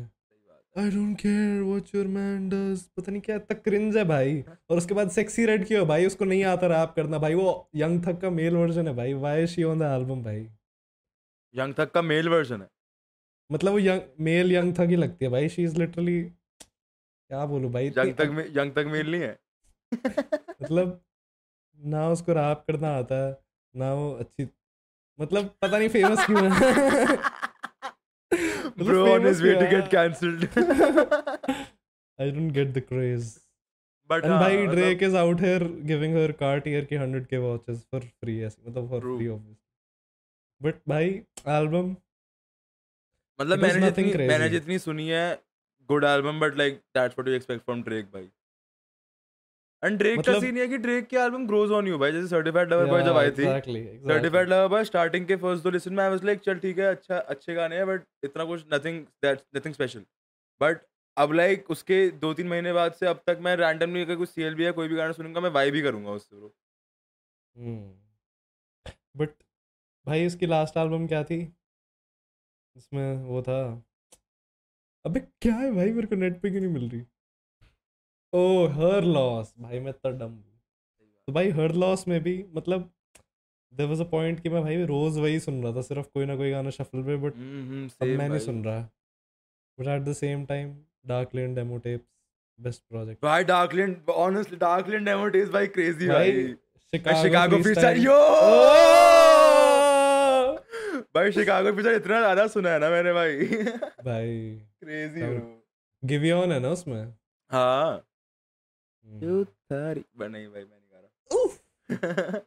[0.77, 4.77] I don't care what your man does पता नहीं क्या इतना क्रिंज है भाई। और
[4.77, 5.87] उसके बाद सेक्सी रेड क्यों है?
[5.87, 9.13] भाई उसको नहीं आता रैप करना। भाई वो यंग थक का मेल वर्जन है भाई।
[9.13, 10.47] Why she on the album भाई?
[11.55, 12.69] यंग थक का मेल वर्जन है।
[13.51, 17.71] मतलब वो यंग मेल यंग थक ही लगती है भाई। शी इज़ लिटरली क्या बोलूँ
[17.71, 19.39] भाई यंग तक में यंग तक मेल नहीं है।
[20.61, 21.01] मतलब
[21.79, 23.37] ना उसको रैप करना आता है
[23.75, 24.47] ना वो अच्छी
[25.19, 27.17] मतलब पता नहीं फ़ेमस क्यों है।
[28.84, 29.70] मतलब bro on famous his way क्यों टू है?
[29.70, 30.44] Get cancelled
[32.18, 33.28] I don't get the craze.
[34.10, 38.38] But And भाई Drake is out here giving her Cartier की 100k watches for free
[38.46, 39.16] ऐसे मतलब for True.
[39.18, 39.58] free obviously.
[40.60, 41.12] But भाई
[41.58, 41.92] album
[43.38, 44.52] मतलब it was मैंने nothing जितनी मैंने crazy.
[44.58, 45.24] जितनी सुनी है
[45.88, 48.28] good album but like that's what you expect from Drake भाई
[49.83, 52.11] एंड ड्रेक का मतलब- सीन ये है कि ड्रेक की एल्बम ग्रोज ऑन यू भाई
[52.11, 53.43] जैसे सर्टिफाइड लवर बॉय जब आई थी.
[53.43, 56.85] सर्टिफाइड लवर बॉय स्टार्टिंग के फ़र्स्ट दो लिसन में आई वाज लाइक चल ठीक है
[56.85, 60.05] अच्छा अच्छे गाने हैं बट इतना कुछ nothing that's nothing special
[60.61, 60.81] but
[61.17, 64.65] अब लाइक उसके दो तीन महीने बाद से अब तक मैं रैंडमली अगर कुछ सीएलबी
[64.65, 66.53] या कोई भी गाना सुनूँगा मैं वाइब ही करूँगा उससे ब्रो
[67.55, 67.83] Hmm.
[69.17, 69.29] But
[70.07, 71.37] भाई इसकी लास्ट एल्बम क्या थी?
[72.75, 73.59] इसमें वो था।
[75.05, 77.01] अबे क्या है भाई मेरे को नेट पे क्यों नहीं मिल रही?
[78.35, 80.35] ओ हर लॉस भाई मैं इतना डम
[81.27, 82.89] तो भाई हर लॉस में भी मतलब
[83.73, 86.35] देयर वाज अ पॉइंट कि मैं भाई रोज वही सुन रहा था सिर्फ़ कोई ना
[86.35, 88.79] कोई गाना शफल पे बट हम्म अब मैं नहीं सुन रहा।
[89.77, 90.75] But at the same time
[91.07, 92.05] Dark Lane Demo Tapes
[92.59, 96.31] best project भाई Dark Lane honestly Dark Lane demo is भाई क्रेजी भाई
[96.93, 98.19] शिकागो फ्रीस्टाइल यो
[101.15, 103.45] भाई शिकागो फ्रीस्टाइल इतना ज़्यादा सुना है ना मैंने भाई।
[104.05, 104.33] भाई
[104.79, 105.63] क्रेजी ब्रो
[106.03, 107.03] गिवियन है ना उसमें?
[107.51, 108.01] हाँ। हम्म।
[109.05, 112.41] यू थारी बट नहीं भाई मैं नहीं गा रहा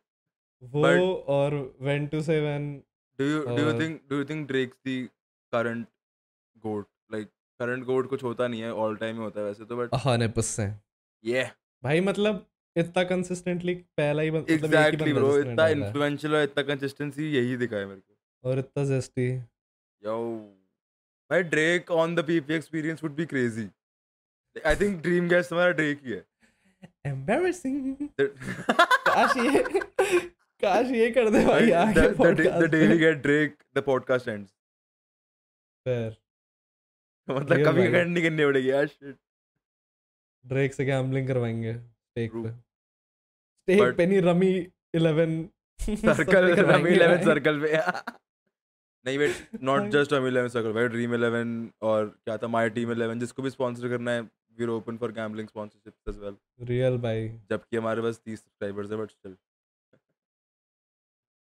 [0.63, 2.69] वो But- और when to say when
[3.19, 4.97] do you do you think do you think Drake's the
[5.53, 5.87] current
[6.65, 7.29] goat like
[7.61, 10.33] current goat कुछ होता नहीं है all time ही होता है वैसे तो but हंड्रेड
[10.35, 10.77] परसेंट
[11.25, 11.49] yeah
[11.83, 12.45] भाई मतलब
[12.77, 17.33] इतना कंसिस्टेंटली पहला ही बन- मतलब ही bro जिसने इतना है। influential और इतना consistency
[17.35, 19.29] यही दिखा है मेरे को और इतना जेस्टी
[20.03, 20.17] yo
[21.31, 23.67] भाई Drake on the PP experience would be crazy
[24.57, 26.25] I think dream guest हमारा Drake ही है
[26.83, 28.29] The-
[29.09, 29.63] काश ये
[30.63, 32.09] काश ये कर दे भाई आगे the,
[32.61, 34.51] the, day- we get Drake the podcast ends
[35.87, 36.11] Fair.
[37.29, 39.17] मतलब कभी। करनी नहीं करनी पड़ेगी यार shit
[40.45, 42.33] ड्रेक से गैम्बलिंग करवाएँगे स्टेक.
[42.35, 44.53] पे स्टेक पे नहीं रमी
[44.97, 47.77] 11 सर्कल रमी 11 सर्कल पे
[49.07, 49.89] नहीं wait not.
[49.91, 53.51] Just rummy 11 circle भाई ड्रीम 11 और क्या था माय टीम 11 जिसको भी
[53.51, 54.23] स्पॉन्सर करना है
[54.59, 56.37] we are open for gambling sponsorships as well
[56.69, 59.37] real भाई जबकि हमारे पास 30 सब्सक्राइबर्स है बट स्टिल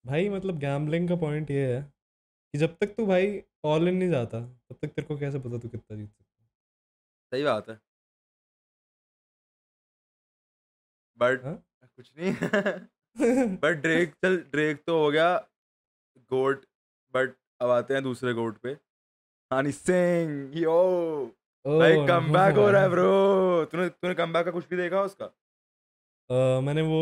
[0.04, 1.82] भाई मतलब गैम्बलिंग का पॉइंट ये है
[2.54, 5.58] कि जब तक तू भाई ऑल इन नहीं जाता तब तक तेरे को कैसे पता
[5.58, 6.46] तू कितना जीत सकता
[7.32, 7.80] सही बात है।
[11.18, 11.54] बट हाँ?
[11.96, 15.36] कुछ नहीं। है बट ड्रेक चल ड्रेक तो हो गया
[16.30, 16.64] गोट
[17.14, 18.76] बट अब आते हैं दूसरे गोट पे।
[19.50, 20.76] हनी सिंह यो
[21.66, 25.02] भाई ओह, कम बैक हो रहा है ब्रो तूने तूने कम का कुछ भी देखा
[25.02, 25.26] उसका?
[26.30, 27.00] अ, मैंने वो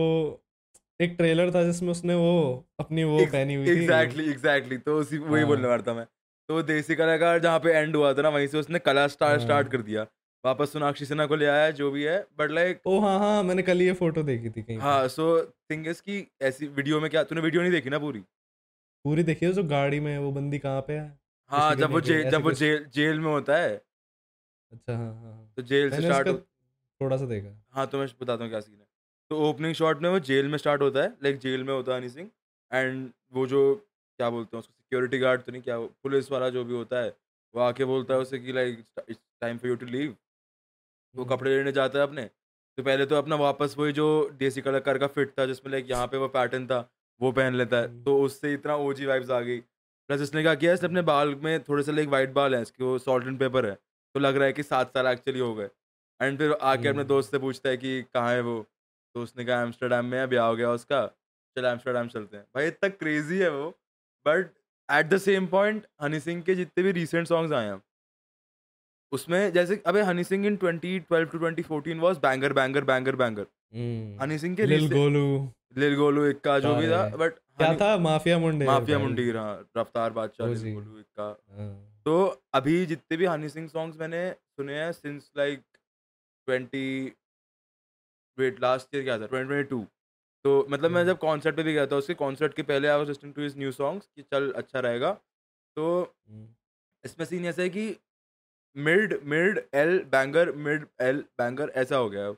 [1.01, 5.19] एक ट्रेलर था जिसमें उसने वो अपनी वो पहनी हुई थी। एग्जैक्टली एग्जैक्टली तो उसी
[5.19, 6.07] वही हाँ। बोलने वाला था मैं।
[6.49, 9.67] तो देसी कलाकार जहाँ पे एंड हुआ था ना वहीं से उसने कला स्टार स्टार्ट
[9.67, 10.07] हाँ। कर दिया।
[10.45, 13.63] वापस सोनाक्षी सिन्हा को ले आया जो भी है बट लाइक ओ हाँ हाँ मैंने
[13.63, 17.25] कल ये फ़ोटो देखी थी कहीं हाँ सो थिंग इज़ की ऐसी वीडियो में क्या
[17.25, 18.21] तूने वीडियो नहीं देखी ना पूरी?
[19.05, 21.19] पूरी देखी है जो गाड़ी में वो बंदी कहाँ पे है?
[21.51, 23.83] हाँ जब वो जेल जब वो जेल जेल में होता है
[24.73, 26.43] अच्छा हाँ हाँ हाँ। तो जेल से मैंने स्टार्ट उसका
[27.01, 28.87] थोड़ा सा देखा। हाँ तो मैं बताता हूँ क्या सीन है।
[29.31, 31.99] तो ओपनिंग शॉट में वो जेल में स्टार्ट होता है लाइक जेल में होता है
[31.99, 32.31] हनी सिंह
[32.73, 36.65] एंड वो जो क्या बोलते हैं उसको सिक्योरिटी गार्ड तो नहीं क्या पुलिस वाला जो
[36.65, 37.15] भी होता है
[37.55, 41.35] वो आके बोलता है उसे कि like it's time for you to leave वो हम्म,
[41.35, 42.25] कपड़े लेने जाता है अपने।
[42.79, 44.07] तो पहले तो अपना वापस वही जो
[44.39, 46.79] देसी कलाकार का फिट था जिसमें लाइक यहाँ पे वो पैटर्न था
[47.21, 50.55] वो पहन लेता है। हम्म। तो उससे इतना ओजी वाइब्स आ गई। प्लस इसने क्या
[50.55, 53.39] किया इसने अपने बाल में थोड़े से लाइक वाइट बाल है इसके वो सॉल्ट एंड
[53.39, 53.77] पेपर है।
[54.17, 55.69] तो लग रहा है कि सात साल एक्चुअली हो गए।
[56.21, 58.67] एंड फिर आके अपने हम्म। दोस्त से पूछता है कि कहाँ है वो?
[59.15, 61.07] तो उसने कहा एम्स्टरडेम में है ब्याह हो गया उसका।
[61.57, 63.69] चल एम्स्टरडेम चलते हैं। भाई इतना क्रेजी है वो।
[64.27, 64.55] But
[64.91, 67.83] at the same point Honey Singh के जितने भी रिसेंट सॉन्ग्स आए हैं
[69.13, 73.47] उसमें जैसे अबे Honey Singh in 2012 to 2014 was banger banger banger banger
[74.23, 77.97] Honey Singh के लिल गोलू लिल गोलू इक्का जो भी था बट क्या था?
[77.97, 81.29] माफिया मुंडे माफिया मुंडी हाँ रफ्तार बादशाह लिल गोलू इक्का
[82.07, 85.63] तो अभी जितने भी हनी सिंह सॉन्ग्स मैंने सुने हैं since like
[86.49, 87.13] twenty
[88.39, 89.27] wait last year क्या था?
[89.27, 89.87] ट्वेंटी ट्वेंटी टू
[90.45, 92.99] तो मतलब मैं हम्म। जब कॉन्सर्ट पे भी गया था उसके कॉन्सर्ट के पहले I
[92.99, 95.13] was listening to his new songs कि चल अच्छा रहेगा।
[95.77, 96.47] तो हम्म,
[97.05, 97.97] इसमें सीन ऐसा है कि
[98.77, 102.37] mid mid L banger mid L banger ऐसा हो गया अब।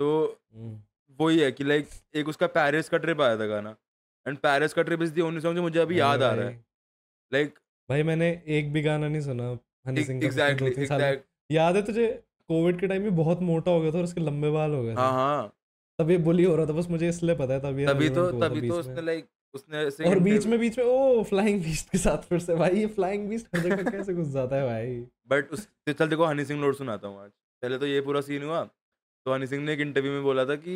[0.00, 0.80] तो हम्म,
[1.20, 3.76] वही है कि लाइक एक उसका पेरिस का ट्रिप आया था गाना।
[4.26, 6.64] एंड पेरिस का trip is the only song जो मुझे अभी याद आ रहा है।
[7.32, 9.48] लाइक भाई मैंने एक भी गाना नहीं सुना
[9.86, 11.20] हनी सिंह का पिछले एग्जैक्टली दो तीन साल। में।
[11.50, 12.06] याद है तुझे?
[12.50, 14.90] कोविड के टाइम में बहुत मोटा हो गया था और उसके लंबे बाल हो गए
[14.90, 15.52] थे। हाँ हाँ।
[15.98, 18.68] तब ये बुली हो रहा था बस मुझे इसलिए पता है तभी तभी तो तभी
[18.68, 22.28] तो उसने लाइक उसने ऐसे और बीच में बीच में ओ फ्लाइंग बीस्ट के साथ
[22.28, 24.96] फिर से भाई ये फ्लाइंग बीस्ट हर जगह कैसे घुस जाता है भाई?
[25.30, 25.68] बट उस
[25.98, 27.30] चल देखो हनी सिंह लोड सुनाता हूँ आज।
[27.62, 28.62] पहले तो ये पूरा सीन हुआ
[29.26, 30.74] तो हनी सिंह ने एक इंटरव्यू में बोला था कि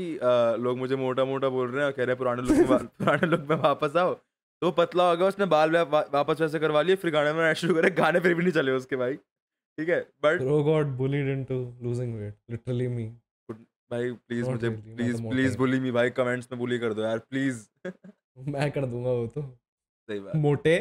[0.63, 3.41] लोग मुझे मोटा मोटा बोल रहे हैं कह रहे हैं पुराने लुक में पुराने लुक
[3.51, 4.15] में वापस आओ।
[4.63, 7.55] तो वो पतला हो गया उसने बाल वा, वापस वैसे करवा लिए फिर गाने में
[7.55, 11.29] शुरू करे गाने फिर भी नहीं चले उसके भाई। ठीक है but oh god bullied
[11.33, 13.07] into losing weight literally me.
[13.91, 17.67] भाई प्लीज़ मुझे प्लीज़ प्लीज़ बुली मी भाई कमेंट्स में बुली कर दो यार प्लीज़
[18.49, 20.75] मैं कर दूँगा वो तो। सही बात। मोटे।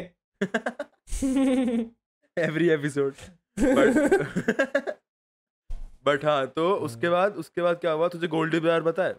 [2.36, 3.14] एवरी एपिसोड
[3.58, 4.96] बट
[6.06, 9.16] बट हाँ तो उसके हाँ। बाद उसके बाद क्या हुआ तुझे गोल्डी बाज़ार पता है?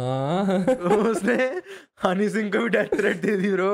[0.00, 0.58] हाँ।
[1.10, 1.34] उसने
[2.04, 3.68] हनी सिंह को भी डेथ थ्रेट दे दी ब्रो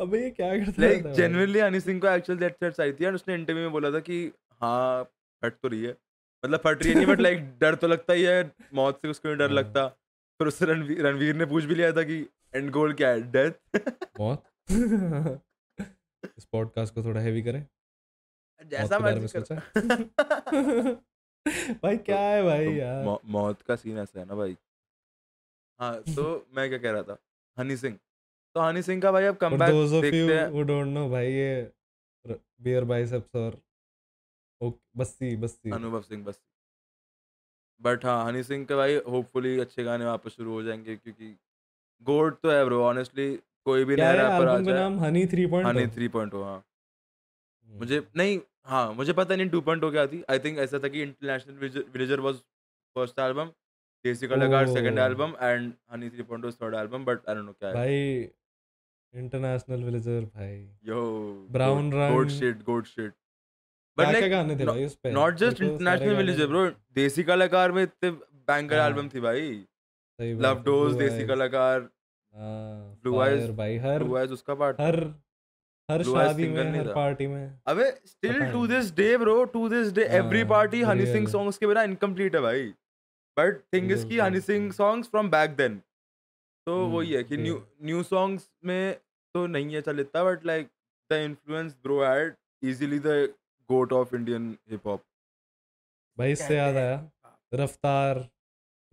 [0.00, 1.12] अबे ये क्या करता लाइक है?
[1.14, 4.00] जेन्युइनली हनी सिंह को एक्चुअल डेथ थ्रेट्स आई थी एंड उसने इंटरव्यू में बोला था
[4.00, 5.02] कि हाँ
[5.42, 5.96] फट तो रही है।
[6.44, 9.34] मतलब फट रही है नहीं बट लाइक डर तो लगता ही है मौत से उसको
[9.34, 9.86] डर हाँ। लगता।
[10.40, 13.30] फिर उससे रणवीर रणवीर ने पूछ भी लिया था कि एंड गोल क्या है?
[13.32, 13.50] डेथ
[14.20, 14.44] मौत?
[16.38, 17.66] इस पॉडकास्ट को थोड़ा हैवी करें।
[18.66, 19.54] जैसा में सोचा।
[21.72, 23.18] भाई क्या है भाई तो यार?
[23.24, 24.56] मौत का सीन ऐसा है ना भाई
[25.80, 27.18] हाँ तो मैं क्या कह रहा था?
[27.58, 27.98] हनी सिंह।
[28.54, 31.72] तो हनी सिंह का भाई अब कम देखते हैं। don't know भाई ये
[32.62, 33.60] बियर बाइसेप्स और
[34.60, 36.40] ओके बस्सी बस्सी। अनुभव सिंह बस
[37.80, 41.36] बट हाँ हनी सिंह के भाई होपफुली अच्छे गाने वापस शुरू हो जाएँगे क्योंकि
[42.02, 45.86] गोड तो है ब्रो ऑनेस्टली कोई भी नया रैपर आ जाए। नाम हनी 3.0 हनी
[45.86, 46.64] थ्री पॉइंट हाँ।
[47.68, 50.88] मुझे नहीं हाँ मुझे पता नहीं टू पॉइंट हो क्या थी। आई थिंक ऐसा था
[50.88, 51.54] कि International
[51.92, 52.36] Villager was
[52.96, 53.50] first album
[54.04, 54.98] Desi Kalakaar second.
[54.98, 58.30] Album and Honey three point third album but I don't know क्या है। भाई
[59.14, 61.02] इंटरनेशनल विलेजर भाई। Yo
[61.52, 62.32] Brown god Run.
[62.38, 63.12] Shit god shit
[63.98, 65.12] but like गाने थे भाई उस पे?
[65.12, 69.50] Not just International Villager bro Desi Kalakaar में इतने बैंकर हाँ। एल्बम थी भाई।
[70.18, 74.54] लव है, डोज Blue देसी Eyes, कलाकार हाँ, Blue Eyes, भाई हर ब्लू आइज़ उसका
[74.54, 74.96] पार्ट हर
[75.88, 78.66] हर शादी में हर पार्टी में। अबे still to.
[78.66, 82.34] This day bro to this day every हाँ, पार्टी हनी सिंह सॉन्ग्स के बिना इनकम्प्लीट
[82.34, 82.72] है भाई।
[83.38, 85.78] बट थिंग इज़ की Honey Singh songs from back then
[86.66, 88.94] तो वही है कि न्यू न्यू सॉन्ग्स में
[89.34, 90.68] तो नहीं है चल इतना but like
[91.10, 93.34] the influence bro had easily the
[93.70, 95.02] goat of Indian hip hop
[96.18, 97.10] भाई इससे याद आया
[97.54, 98.28] रफ्तार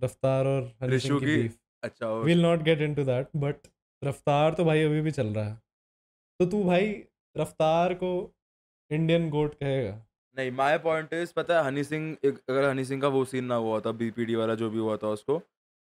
[0.04, 3.56] रफ्तार और हनी सिंह की की- बीफ अच्छा will not get into that but
[4.04, 5.56] Raftaar तो भाई अभी भी चल रहा है।
[6.40, 7.04] तो तू भाई
[7.38, 8.34] रफ्तार को
[8.92, 10.06] इंडियन गोट कहेगा?
[10.38, 13.46] नहीं माय पॉइंट इज़ पता है हनी सिंह एक अगर हनी सिंह का वो सीन
[13.46, 15.42] ना हुआ था बीपीडी वाला जो भी हुआ था उसको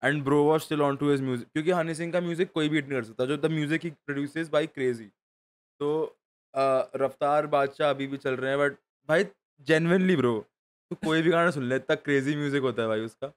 [0.03, 2.87] and bro was still on to his music क्योंकि हनी सिंह का म्यूज़िक कोई बीट
[2.89, 5.05] नहीं कर सकता जो द म्यूज़िक ही प्रोड्यूसेस बाई क्रेजी
[5.79, 5.91] तो
[6.53, 8.77] अ, रफ्तार बादशाह अभी भी चल रहे हैं बट
[9.09, 9.25] भाई
[9.67, 10.37] जेनविनली ब्रो
[10.91, 13.31] तू कोई भी गाना सुन ले इतना क्रेजी म्यूज़िक होता है भाई उसका।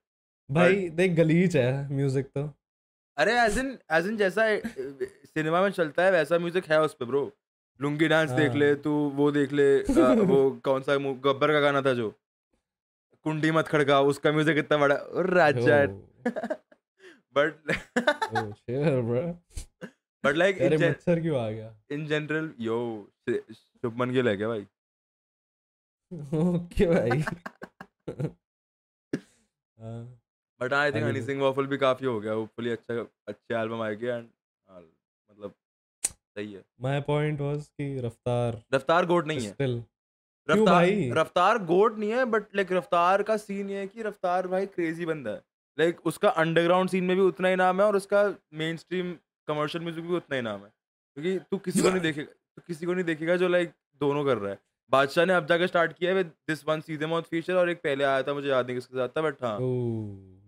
[0.50, 2.48] भाई देख गलीच है म्यूज़िक तो।
[3.18, 7.04] अरे एज इन एज इन जैसा सिनेमा में चलता है वैसा म्यूज़िक है उस पर
[7.06, 7.24] ब्रो
[7.80, 11.60] लुंगी डांस देख ले हाँ। तू वो देख ले अ, वो कौन सा गब्बर का
[11.60, 12.10] गाना था जो।
[13.26, 14.96] कुंडी मत खड़का उसका म्यूज़िक इतना बड़ा
[15.30, 15.84] राजा।
[17.36, 17.54] बट
[20.24, 21.74] बट लाइक अरे मच्छर क्यों आ गया?
[21.92, 22.76] In general yo
[23.30, 24.66] Shubman Gill है क्या भाई?
[26.40, 27.20] ओके भाई।
[29.78, 30.02] हाँ,
[30.60, 34.06] but I think Honey Singh waffle भी काफ़ी हो गया होपफुली अच्छा अच्छे एल्बम आएगी
[34.06, 34.28] एंड
[36.36, 39.82] सही है। माय पॉइंट वाज कि रफ्तार रफ्तार गोट नहीं है। स्टिल
[40.48, 40.86] रफ्तार
[41.18, 45.06] रफ्तार गोट नहीं है बट लाइक रफ्तार का सीन ये है कि रफ्तार भाई क्रेजी
[45.06, 45.42] बंदा है।
[45.78, 48.22] लाइक उसका अंडरग्राउंड सीन में भी उतना ही नाम है और उसका
[48.54, 49.14] मेन स्ट्रीम
[49.48, 50.72] कमर्शियल म्यूज़िक भी उतना ही नाम है।
[51.16, 54.38] क्योंकि तू किसी को नहीं देखेगा तू किसी को नहीं देखेगा जो लाइक दोनों कर
[54.38, 54.58] रहा है।
[54.92, 58.04] बादशाह ने अब जाकर स्टार्ट किया है दिस वन सीधे मौत फीचर और एक पहले
[58.04, 59.58] आया था मुझे याद नहीं किसके साथ था बट हाँ।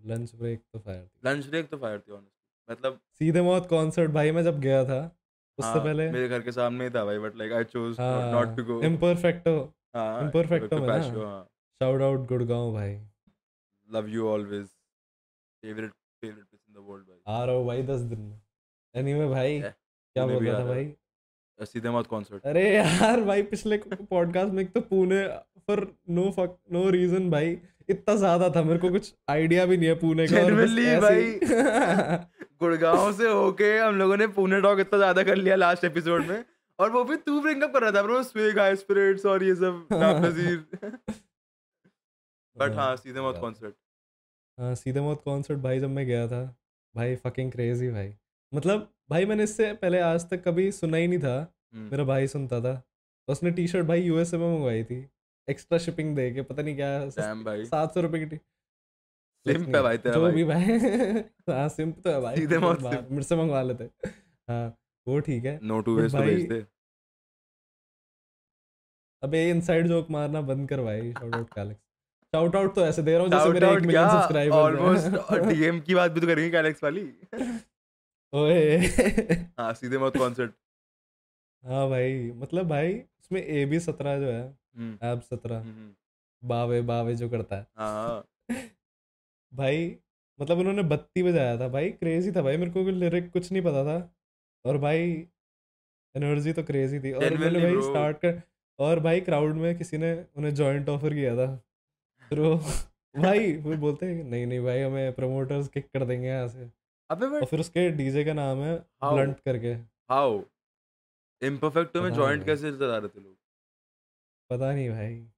[0.07, 4.11] लंच ब्रेक तो फायर थी। लंच ब्रेक तो फायर थी ऑनेस्टली मतलब सीधे मौत कॉन्सर्ट
[4.11, 4.99] भाई मैं जब गया था
[5.57, 6.09] उससे हाँ, पहले?
[6.11, 9.57] मेरे घर के सामने ही था भाई but like I chose not to go Imperfecto
[9.95, 11.43] हाँ Imperfecto में हाँ।
[11.81, 12.93] शाउट आउट गुड़गांव भाई।
[13.89, 15.91] Love you always favourite
[16.21, 18.39] favourite place in the world भाई। आ रहा हूँ भाई दस दिन में।
[18.95, 20.93] एनीवे भाई क्या बोल रहा था भाई?
[21.59, 25.25] सीधे मौत कॉन्सर्ट अरे यार भाई पिछले पॉडकास्ट में एक तो Pune
[25.67, 27.57] for no fuck no reason भाई
[27.89, 32.25] इतना ज़्यादा था मेरे को कुछ आइडिया भी नहीं है पुणे का और ही-
[32.61, 36.43] गुड़गांव से होके हम लोगों ने पुणे टॉक इतना ज़्यादा कर लिया लास्ट एपिसोड में।
[36.79, 39.55] और वो भी तू ब्रिंग अप कर रहा था ब्रो स्विग हाई स्पिरिट्स और ये
[39.55, 40.21] सब नाम
[42.57, 43.75] बट हाँ सीधे मौत कॉन्सर्ट
[44.57, 46.43] हाँ सीधे मौत कॉन्सर्ट भाई जब मैं गया था।
[46.95, 48.13] भाई फकिंग क्रेजी भाई।
[48.53, 51.35] मतलब भाई मैंने इससे पहले आज तक कभी सुना ही नहीं था।
[51.73, 52.81] हम्म। मेरा भाई सुनता था।
[53.27, 54.97] उसने टी शर्ट भाई यूएसए में मंगवाई थी।
[55.47, 57.09] एक्स्ट्रा शिपिंग दे के पता नहीं क्या
[57.65, 58.37] सात सौ रुपए की
[59.55, 60.77] भाई तेरा जो। भी भाई
[61.49, 61.69] हाँ
[62.01, 63.89] तो है भाई सीधे मौत बात- मेरे से मंगवा लेते
[64.47, 65.45] हाँ वो ठीक.
[65.45, 66.65] है नो टू वेस्ट तो भेज दे
[69.23, 71.11] अबे इनसाइड जोक मारना बंद कर भाई.
[71.13, 71.81] शाउट आउट कैलेक्स
[72.33, 73.87] शाउट आउट तो ऐसे दे रहा हूँ जैसे मेरे out एक क्या?
[73.87, 77.01] मिलियन सब्सक्राइबर्स ऑलमोस्ट डीएम की बात भी तो करेंगे कैलेक्स वाली?
[78.33, 78.77] ओए।
[79.59, 80.51] हाँ सीधे मौत कॉन्सर्ट
[81.63, 84.43] हाँ भाई मतलब भाई उसमें ए बी सत्रह जो है
[84.77, 85.93] हम्म। एब सत्रह। हम्म,
[86.43, 88.57] बावे बावे जो करता हाँ। हाँ।
[89.53, 89.97] भाई
[90.41, 93.83] मतलब उन्होंने बत्ती बजाया था भाई क्रेजी था भाई मेरे को लिरिक कुछ नहीं पता
[93.83, 94.15] था।
[94.65, 95.27] और भाई
[96.15, 98.41] एनर्जी तो क्रेजी थी। और Genuinely, भाई स्टार्ट कर
[98.79, 101.63] और भाई क्राउड में किसी ने उन्हें जॉइंट ऑफ़र किया था।
[102.29, 102.39] फिर
[103.17, 106.71] भाई वो बोलते हैं नहीं नहीं भाई हमें प्रमोटर्स किक कर देंगे यहाँ से।
[107.11, 108.79] अबे और फिर उसके डीजे का नाम है?
[109.03, 109.73] ब्लंट करके।
[110.09, 110.41] हाउ
[111.41, 113.37] इम्परफेक्टो में जॉइंट। कैसे जला रहे थे लोग?
[114.49, 115.29] पता नहीं भाई।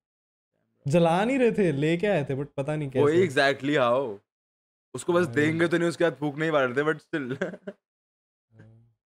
[0.90, 4.18] जला नहीं रहे थे लेके आए थे बट पता नहीं वही कैसे। एग्जैक्टली हाउ
[4.94, 7.36] उसको बस देंगे तो नहीं उसके बाद फूक नहीं रहे थे बट स्टिल.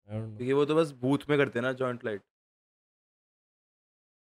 [0.09, 2.23] क्योंकि वो तो बस बूथ में करते हैं ना जॉइंट लाइट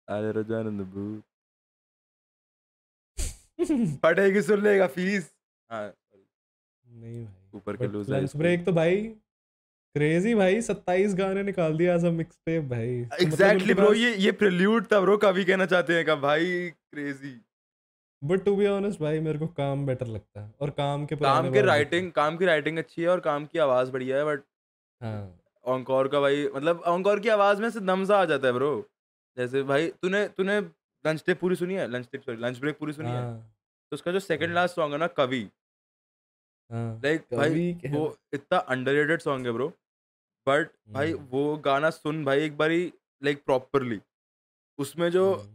[0.08, 1.22] अरे रजान इन द बूथ
[4.02, 5.30] पटेगी सुन लेगा फ़ीस
[5.70, 5.86] हाँ
[6.86, 8.96] नहीं भाई ऊपर के लूजर ब्रेक तो भाई
[9.96, 13.74] क्रेजी भाई 27 गाने निकाल दिया एज अ मिक्स टेप भाई। तो मतलब एग्जैक्टली उनके
[13.74, 17.32] ब्रो ये ये प्रिल्यूड था ब्रो कभी कहना चाहते हैं का भाई crazy
[18.22, 21.50] but to be honest भाई मेरे को काम बेटर लगता है और काम के काम
[21.52, 24.42] के राइटिंग काम की राइटिंग अच्छी है और काम की आवाज़ बढ़िया है बट
[25.00, 28.46] हैं। हाँ ऑनकॉर का भाई मतलब ऑनकॉर की आवाज़ में से दम सा आ जाता
[28.46, 28.70] है ब्रो
[29.36, 30.60] जैसे भाई तूने तूने
[31.04, 31.90] लंच टेप पूरी सुनी है?
[31.90, 33.14] Lunch tape sorry Lunch Break पूरी सुनी है?
[33.16, 33.38] हाँ।
[33.92, 35.42] तो उसका जो सेकंड हाँ। लास्ट सॉन्ग है ना कवि।
[36.70, 38.04] हाँ लाइक भाई वो
[38.34, 39.72] इतना अंडररेटेड सॉन्ग है ब्रो
[40.46, 42.84] बट भाई हम्म। वो गाना सुन भाई एक बारी
[43.22, 44.00] लाइक प्रॉपरली
[44.78, 45.54] उसमें जो हम्म,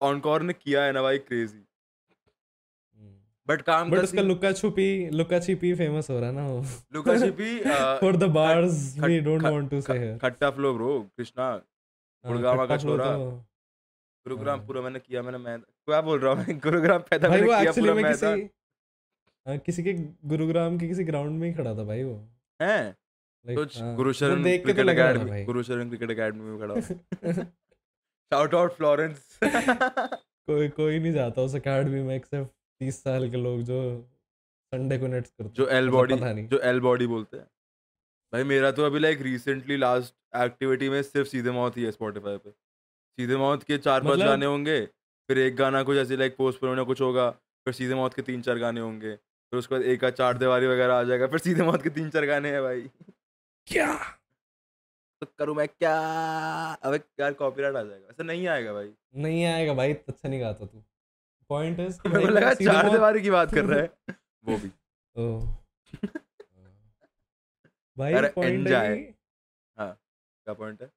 [0.00, 3.14] ऑनकॉर ने किया है ना भाई क्रेजी हम्म।
[3.48, 6.60] बट काम बट उसका लुका छुपी लुका छिपी फ़ेमस हो रहा ना वो।
[6.94, 7.58] Luka Chhipi
[8.00, 11.50] for the bars we don't want to say here Khatta Flow bro Krishna
[12.24, 13.06] Gurgaon का छोरा।
[14.26, 16.58] गुरुग्राम हाँ। पूरा मैंने किया मैंने मैं क्या बोल रहा हूँ मैं?
[16.64, 18.26] गुरुग्राम पैदा मैंने किया पूरा मैं किसी
[19.46, 19.92] हाँ, किसी के
[20.28, 22.14] गुरुग्राम के किसी ग्राउंड में ही खड़ा था भाई वो।
[22.60, 22.96] हैं?
[23.44, 26.80] कुछ Gurusharan Cricket Academy Gurusharan Cricket Academy में खड़ा
[28.32, 33.62] शाउट आउट फ्लोरेंस कोई कोई नहीं जाता उस अकेडमी में एक्सेप्ट तीस साल के लोग
[33.62, 33.80] जो
[34.72, 36.14] संडे को नेट्स करते जो एल बॉडी
[36.46, 37.44] जो एल बॉडी बोलते हैं।
[38.32, 42.36] भाई मेरा तो अभी लाइक रिसेंटली लास्ट एक्टिविटी में सिर्फ़ सीधे मौत ही है स्पॉटिफाई
[42.36, 44.80] पे। सीधे मौत के चार पाँच मतलब- गाने होंगे
[45.28, 48.42] फिर एक गाना कुछ ऐसे लाइक पोस्ट पर कुछ होगा फिर सीधे मौत के तीन
[48.42, 51.62] चार गाने होंगे फिर उसके बाद एक का चार दीवारी वगैरह आ जाएगा फिर सीधे
[51.62, 52.80] मौत के तीन चार गाने हैं भाई।
[53.66, 53.94] क्या?
[55.20, 55.94] तो करूँ मैं क्या?
[56.82, 60.66] अबे यार कॉपीराइट आ जाएगा। ऐसा नहीं आएगा भाई। नहीं आएगा भाई अच्छा नहीं गाता
[60.66, 60.84] तू।
[61.48, 63.90] पॉइंट इज़ मेरे को लगा चार दीवारी की बात कर रहा है।
[64.44, 64.70] वो भी।
[65.16, 65.40] ओ।
[67.96, 68.96] भाई पॉइंट enjoy। है
[69.76, 70.90] क्या पॉइंट है?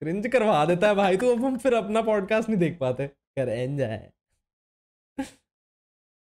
[0.00, 3.48] क्रिंज करवा देता है भाई तू अब हम फिर अपना पॉडकास्ट नहीं देख पाते। कर
[3.48, 4.10] एंजॉय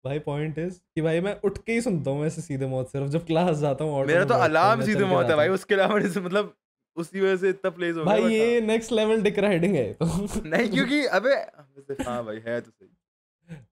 [0.06, 3.10] भाई पॉइंट इज़ कि भाई मैं उठ के ही सुनता हूँ ऐसे सीधे मौत सिर्फ़
[3.12, 6.54] जब क्लास जाता हूँ मेरा तो अलार्म सीधे मौत है भाई उसके अलावा मतलब
[6.98, 10.06] उसी वजह से इतना प्लेस हो गया भाई ये नेक्स्ट लेवल डिक राइडिंग है तो।
[10.50, 11.34] नहीं क्योंकि अबे
[12.04, 12.89] हाँ भाई है तो सही।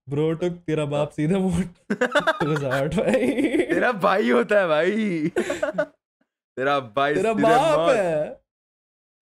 [0.10, 1.94] ब्रो टुक तेरा बाप सीधे मोट
[2.44, 3.32] गुजारट भाई।
[3.66, 5.30] तेरा भाई होता है भाई।
[6.58, 8.30] तेरा भाई तेरा बाप है।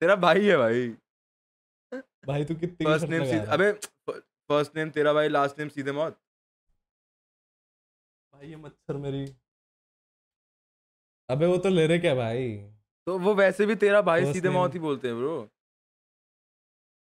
[0.02, 0.88] तेरा भाई है भाई।
[2.26, 3.72] भाई तू कितनी फ़र्स्ट नेम अबे
[4.10, 6.18] फ़र्स्ट नेम तेरा भाई लास्ट नेम सीधे मौत।
[8.42, 9.24] ये मच्छर मेरी।
[11.28, 12.56] अबे वो तो लिरिक है भाई।
[13.06, 15.38] तो वो वैसे भी तेरा भाई सीधे मौत ही बोलते हैं ब्रो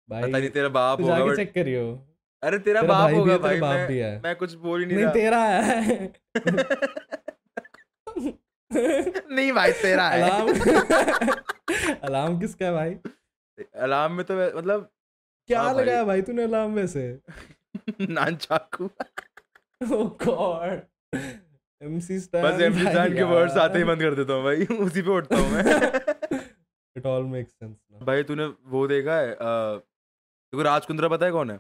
[0.09, 1.85] भाई पता नहीं तेरा बाप होगा बट चेक करियो।
[2.43, 4.87] अरे तेरा तेरा बाप भाई होगा भाई बाप मैं भी है। मैं कुछ बोल ही
[4.87, 6.13] नहीं नहीं रहा। तेरा है।
[9.31, 10.49] नहीं भाई तेरा है। अलार्म
[12.09, 12.95] अलार्म किसका है भाई?
[13.87, 14.91] अलार्म में तो मतलब
[15.49, 17.09] क्या हाँ भाई। लगाया भाई तूने अलार्म में से
[18.11, 18.85] नान चाकू
[19.81, 20.81] ओह गॉड
[21.13, 25.11] एमसी बस एमसी स्टैंड के वर्ड्स आते ही बंद कर देता हूँ भाई उसी पे
[25.11, 25.65] उठता हूँ मैं।
[26.97, 31.51] इट ऑल मेक्स सेंस भाई तूने वो देखा है देखो राज कुंद्रा पता है कौन
[31.51, 31.57] है?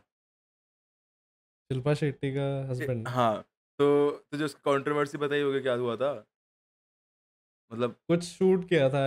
[1.70, 3.34] शिल्पा शेट्टी का हस्बैंड हाँ
[3.78, 3.88] तो
[4.32, 6.12] तुझे उसकी कंट्रोवर्सी पता ही होगी क्या हुआ था।
[7.72, 9.02] मतलब कुछ शूट किया था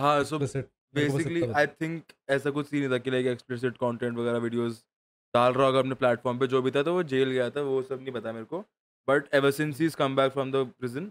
[0.00, 4.84] हाँ सो बेसिकली आई थिंक ऐसा कुछ सीन था कि लाइक एक्सप्लिसिट कंटेंट वगैरह वीडियोस
[5.34, 7.82] डाल रहा होगा अपने प्लेटफॉर्म पे जो भी था तो वो जेल गया था वो
[7.82, 8.64] सब नहीं पता मेरे को।
[9.08, 11.10] But ever since he come back from the prison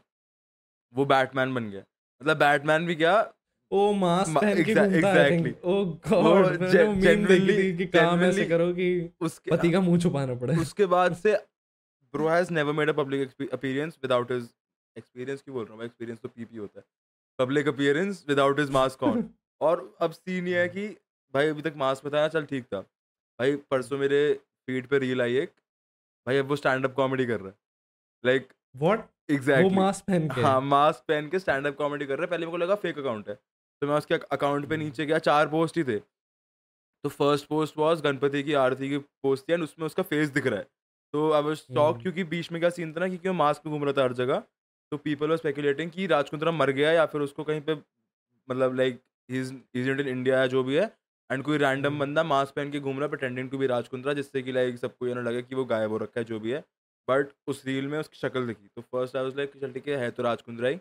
[0.95, 1.83] वो बैटमैन बन गया।
[2.21, 3.33] मतलब बैटमैन भी क्या?
[3.71, 8.87] ओ मास्क Ma- पहन के घूमता है ओ गॉड थी कि काम ऐसे करो कि
[9.21, 11.35] उसके पति का मुँह छुपाना पड़े। उसके बाद से
[12.13, 14.49] bro has never made a public appearance without his
[14.97, 16.85] experience क्यों बोल रहा हूँ एक्सपीरियंस तो पीपी होता है।
[17.39, 19.23] Public appearance without his mask on
[19.61, 20.87] और अब सीन ये है कि
[21.33, 24.33] भाई अभी तक मास्क बताया चल ठीक था। भाई परसों मेरे
[24.65, 25.49] फ़ीड पे रील आई एक।
[26.27, 27.55] भाई अब वो स्टैंड अप कॉमेडी कर रहा है।
[28.23, 30.41] लाइक व्हाट वो एग्जैक्टली मास्क पहन के?
[30.41, 32.97] हाँ मास्क पहन के स्टैंड अप कॉमेडी कर रहे हैं। पहले मेरे को लगा फेक
[32.99, 33.35] अकाउंट है।
[33.81, 35.97] तो मैं उसके अकाउंट पे हम्म। नीचे गया चार पोस्ट ही थे।
[37.03, 40.47] तो फ़र्स्ट पोस्ट वॉज़ गणपति की आरती की पोस्ट थी एंड उसमें उसका फेस दिख
[40.47, 40.67] रहा है।
[41.13, 43.73] तो अब शॉक हम्म। क्योंकि बीच में क्या सीन था ना क्योंकि वो मास्क में
[43.73, 44.43] घूम रहा था हर जगह
[44.91, 47.73] तो पीपल वर स्पेकुलेटिंग कि राजकुंद्रा मर गया या फिर उसको कहीं पे
[48.49, 50.85] मतलब लाइक इज़ इन इंडिया या जो भी है
[51.29, 54.13] एंड कोई रैंडम हम्म। बंदा मास्क पहन के घूम रहा है प्रिटेंडिंग टू बी राजकुंद्रा
[54.13, 56.51] जिससे कि लाइक सबको ये ना लगे कि वो गायब हो रखा है जो भी
[56.51, 56.63] है।
[57.07, 59.97] बट उस रील में उसकी शक्ल दिखी। तो फ़र्स्ट आई वाज लाइक चल ठीक है
[59.97, 60.79] है तो राजकुंद्रा ही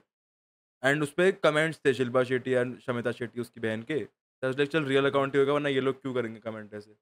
[0.83, 4.69] एंड उस पर कमेंट्स थे शिल्पा शेट्टी एंड शमिता शेट्टी उसकी बहन के। तो लाइक
[4.71, 6.95] चल रियल अकाउंट ही होगा वरना ये लोग क्यों करेंगे कमेंट ऐसे?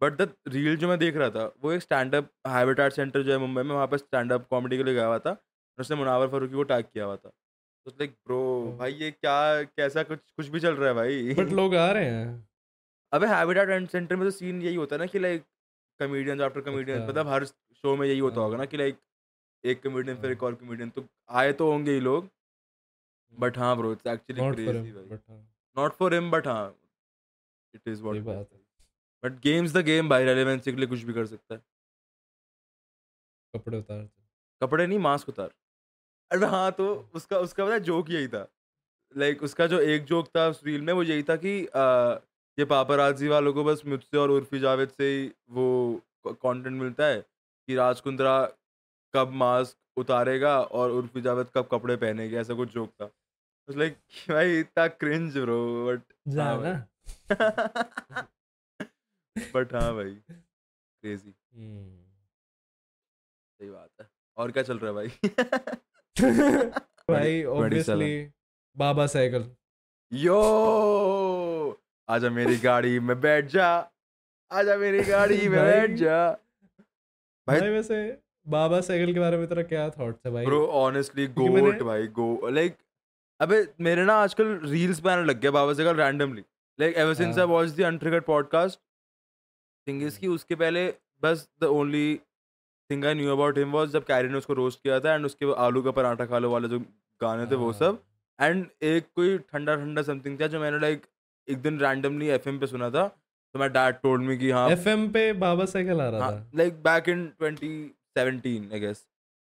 [0.00, 3.32] बट द रील जो मैं देख रहा था वो एक स्टैंड अप हैबिटाट सेंटर जो
[3.32, 5.36] है मुंबई में वहाँ पर स्टैंड अप कॉमेडी के लिए गया हुआ था।
[5.78, 8.76] उसने मुनावर फारूकी को टैग किया हुआ था। तो लाइक ब्रो.
[8.78, 11.34] भाई ये क्या कैसा कुछ कुछ भी चल रहा है भाई?
[11.34, 12.48] बट लोग आ रहे हैं।
[13.12, 15.44] अबे हैबिटाट सेंटर में तो सीन यही होता है ना कि लाइक
[16.00, 17.44] कमेडियंस आफ्टर कमेडियंस। मतलब हर
[17.84, 18.98] शो में यही होता होगा ना हाँ। कि लाइक
[19.64, 22.28] एक कमेडियन फिर एक हाँ। और कमेडियन तो आए तो होंगे ही लोग।
[23.34, 25.38] बट हाँ bro it's actually not for crazy him भाई। बट हाँ।
[25.76, 26.76] नॉट फॉर हिम बट हाँ
[27.74, 28.46] it is what
[29.24, 31.60] but games the game भाई रेलेवेंसी के लिए कुछ भी कर सकता है।
[33.54, 34.08] कपड़े उतार
[34.62, 35.50] कपड़े नहीं मास्क उतार।
[36.30, 38.46] अरे हाँ तो उसका उसका पता जोक यही था।
[39.14, 42.18] लाइक उसका जो एक जोक था उस रील में वो यही था कि आ,
[42.58, 45.66] ये पापराजी वालों को बस मुझसे और उर्फी जावेद से ही वो
[46.26, 47.24] कंटेंट मिलता है।
[47.68, 48.46] कि राजकुंद्रा
[49.14, 52.40] कब मास्क उतारेगा और उर्फी जावेद कब कपड़े पहनेगा?
[52.40, 53.10] ऐसा कुछ जोक था।
[53.70, 53.96] लाइक
[54.30, 56.00] भाई इतना क्रिंज ब्रो बट
[59.54, 61.98] बट हाँ भाई क्रेजी हम्म।
[63.58, 65.08] सही बात है। और क्या चल रहा है भाई?
[67.10, 68.30] भाई ऑब्वियसली
[68.76, 69.50] बाबा साइकिल।
[70.12, 71.80] यो!
[72.08, 73.68] आजा मेरी गाड़ी में बैठ जा।
[74.52, 76.36] आजा मेरी गाड़ी में बैठ जा।
[77.48, 77.96] भाई- भाई वैसे
[78.46, 80.44] बाबा साइकिल के बारे में तेरा क्या थॉट्स है भाई?
[80.44, 82.76] ब्रो ऑनेस्टली गोट भाई गो लाइक
[83.40, 86.44] अबे मेरे ना आजकल रील्स पे आने लग गया बाबा से randomly
[86.78, 87.46] like ever since I.
[87.46, 88.80] Watch the Untriggered podcast
[89.86, 90.86] thing is कि उसके पहले
[91.22, 92.20] बस the only
[92.90, 95.54] thing I knew about him was जब कैरी ने उसको रोस्ट किया था एंड उसके
[95.54, 96.78] आलू का पराठा खा लो वाले जो
[97.20, 97.98] गाने थे वो हाँ। सब।
[98.40, 101.02] एंड एक कोई ठंडा ठंडा समथिंग था जो मैंने लाइक
[101.48, 103.04] एक दिन रैंडमली एफएम पे सुना था।
[103.54, 106.82] तो मैं डैड टोल्ड मी कि हाँ। एफएम पे बाबा साइकिल आ रहा था। Like
[106.82, 109.02] back in 2017 I guess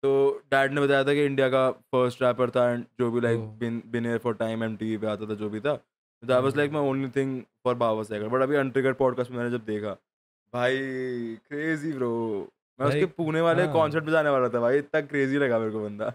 [0.03, 0.11] तो
[0.51, 3.81] डैड ने बताया था कि इंडिया का फ़र्स्ट रैपर था एंड जो भी like bin
[3.91, 6.71] bin air for time MTV पे आता था जो भी था। तो that was like
[6.71, 9.91] my only thing for Baba cycle. But अभी अनट्रिगर्ड पॉडकास्ट में मैंने जब देखा
[10.53, 10.77] भाई
[11.49, 12.11] क्रेजी ब्रो
[12.79, 15.71] मैं उसके पुणे वाले हाँ। कॉन्सर्ट में जाने वाला था भाई इतना क्रेजी लगा मेरे
[15.71, 16.13] को बंदा।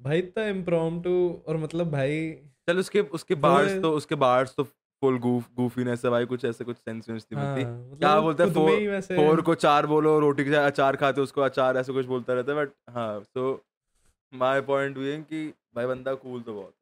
[0.00, 1.16] भाई इतना इम्प्रॉम्प्टू
[1.48, 2.30] और मतलब भाई
[2.68, 4.66] चल उसके उसके बार्स तो उसके बार्स तो
[5.02, 8.20] फुल गूफ गूफीनेस है भाई कुछ ऐसे कुछ सेंस वेंस नहीं हाँ, मिलती मतलब क्या
[8.20, 11.92] बोलते हैं, फोर- फोर को चार बोलो रोटी के साथ अचार खाते उसको अचार ऐसे
[11.92, 13.52] कुछ बोलता रहता है बट हाँ सो
[14.32, 16.74] माय पॉइंट बीइंग कि भाई बंदा कूल तो बहुत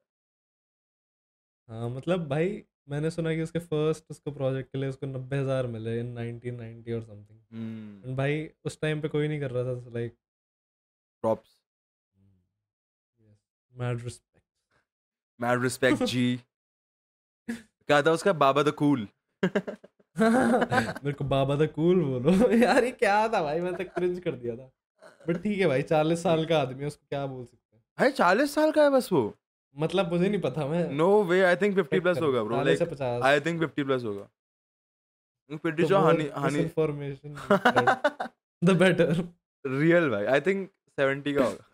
[1.69, 5.67] हाँ। मतलब भाई मैंने सुना कि उसके फ़र्स्ट उसको प्रोजेक्ट के लिए उसको नब्बे हज़ार
[5.67, 9.91] मिले इन 1990 और समथिंग एंड भाई उस टाइम पे कोई नहीं कर रहा था
[9.95, 10.17] like
[11.25, 11.57] props
[13.73, 14.45] mad respect
[15.41, 16.27] mad respect जी
[17.89, 19.09] क्या था उसका बाबा द कूल.
[20.17, 22.31] मेरे को बाबा द कूल बोलो।
[22.65, 23.61] यार ये क्या था भाई?
[23.61, 24.71] मैं तो क्रिंज कर दिया था।
[25.29, 27.83] बट ठीक है भाई चालीस साल का आदमी है उसको क्या बोल सकते हैं?
[27.99, 29.23] भाई चालीस साल का है बस वो।
[29.77, 33.23] मतलब मुझे नहीं पता मैं no way I think fifty check plus होगा bro like
[33.25, 34.29] I think fifty plus होगा।
[35.51, 37.35] तो जो Honey Honey information
[38.63, 39.15] the better
[39.65, 40.69] real भाई आई थिंक
[40.99, 41.65] सेवेंटी का होगा।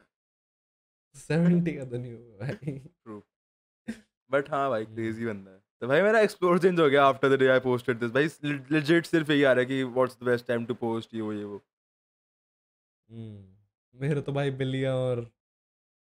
[1.21, 3.23] 70 का तो नहीं होगा भाई। ट्रू
[4.31, 7.39] बट हाँ भाई। क्रेजी बंदा है। तो भाई मेरा एक्सप्लोर चेंज हो गया after the
[7.39, 8.29] day I posted this भाई
[8.73, 11.33] लेजिट सिर्फ़ यही आ रहा है कि what's the best time to post ये वो
[11.33, 11.57] ये वो।
[13.09, 15.21] हम्म, मेरे तो भाई बिल्लियाँ और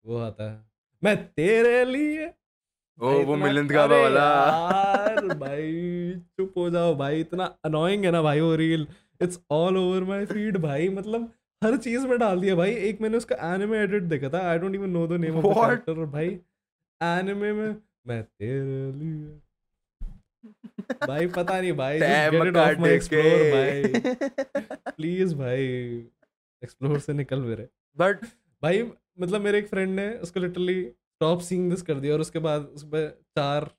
[0.05, 0.57] वो आता है।
[1.03, 2.27] मैं तेरे लिए
[2.99, 5.71] ओ वो मिलिंद अरे वाला। यार भाई
[6.37, 8.87] चुप हो जाओ भाई इतना अनोइंग है ना भाई वो reel
[9.21, 13.17] it's all over my feed भाई मतलब हर चीज़ में डाल दिया भाई। एक मैंने
[13.17, 16.39] उसका एनिमे एडिट देखा था I don't even know the name of the character भाई।
[17.01, 17.75] एनिमे में
[18.07, 19.39] मैं तेरे लिए
[21.07, 23.83] भाई पता नहीं भाई get it off my explore भाई।
[24.91, 25.61] प्लीज़ भाई
[26.63, 27.67] एक्सप्लोर से निकल मेरे।
[27.97, 28.25] बट
[28.63, 32.39] भाई मतलब मेरे एक फ्रेंड ने उसको लिटरली स्टॉप सीइंग दिस कर दिया और उसके
[32.39, 33.69] बाद उस पर चार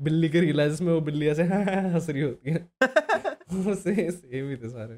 [0.00, 2.68] बिल्ली के रील आए जिसमें वो बिल्ली ऐसे हंस रही होती है।
[3.74, 4.94] से सेम ही थे सारे।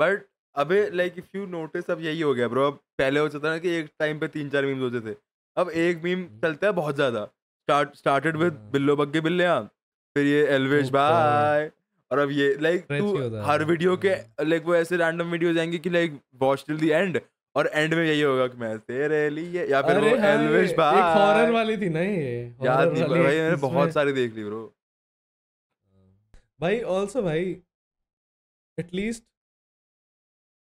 [0.00, 0.26] बट
[0.56, 3.58] अबे लाइक इफ़ यू नोटिस अब यही हो गया ब्रो अब पहले होता था ना
[3.58, 5.16] कि एक टाइम पे तीन चार मीम्स होते थे।
[5.56, 9.44] अब एक मीम चलता है बहुत ज़्यादा। स्टार्ट स्टार्टेड विद हाँ। बिल्लो बग्गे बिल्ले
[10.16, 11.70] फिर ये एलविश Oh, बाय
[12.10, 15.52] और अब ये लाइक तू ही हर वीडियो के हाँ। लाइक वो ऐसे रैंडम वीडियो
[15.52, 17.20] जाएँगे कि like watch till the end
[17.56, 20.98] और एंड में यही होगा कि मैं तेरे लिए या फिर वो हाँ, एलविश बाय
[20.98, 24.44] एक हॉरर वाली थी ना ये याद नहीं वाली भाई मैंने बहुत सारी देख ली
[24.44, 24.62] ब्रो
[26.60, 27.44] भाई ऑल्सो भाई
[28.78, 29.22] एटलीस्ट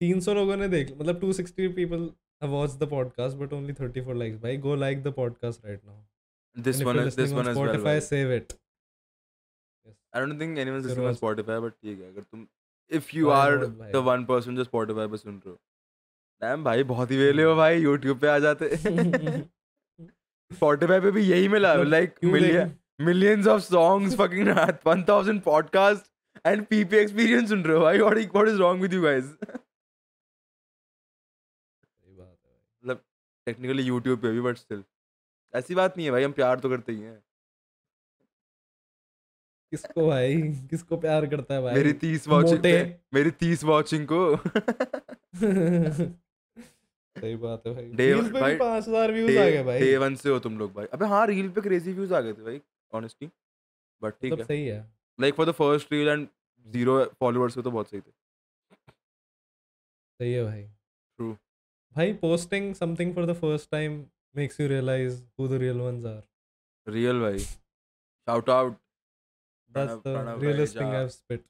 [0.00, 2.09] 300 लोगों ने देख मतलब 260 people
[2.42, 6.00] have watched the podcast but only 34 likes भाई go like the podcast right now
[6.57, 8.62] this And one you're this one well Spotify save it
[10.14, 12.47] I don't think anyone's Zero listening on was- Spotify, but ठीक है अगर तुम
[12.91, 13.91] if you Why are not, भाई?
[13.93, 15.59] the one person जो Spotify पे सुन रहे हो
[16.43, 18.68] Damn भाई बहुत ही वेले हो भाई YouTube पे आ जाते
[20.51, 26.11] Spotify पे भी यही मिला मतलब million देख- millions of songs fucking 1000 podcasts
[26.51, 29.26] and PP experience सुन रहे हो भाई what is- what is wrong with you guys
[31.85, 33.03] सही बात है भाई मतलब
[33.47, 34.83] technically YouTube पे भी but still
[35.55, 37.16] ऐसी बात नहीं है भाई हम प्यार तो करते ही हैं
[39.73, 40.37] किसको भाई?
[40.70, 41.75] किसको प्यार करता है भाई?
[41.75, 42.73] मेरी 30 watching मोटे।
[43.14, 44.20] मेरी 30 watching को।
[47.16, 50.14] सही बात है भाई। Reels पे भाई, भी 5000 व्यूज़ आ गए भाई। डे वन
[50.14, 52.61] से हो तुम लोग भाई। अबे हाँ रील पे क्रेजी व्यूज़ आ गए थे भाई
[52.95, 53.29] ऑनेस्टली
[54.03, 54.81] बट ठीक है। सही है।
[55.20, 56.29] Like for the first reel and
[56.66, 58.11] zero followers तो बहुत सही थे।
[60.20, 61.35] सही है भाई। True.
[61.97, 64.05] भाई posting something for the first time
[64.37, 66.23] makes you realise who the real ones are
[66.87, 68.77] real भाई। Shout out
[69.77, 70.89] realest thing Raheja.
[70.89, 71.45] I have spit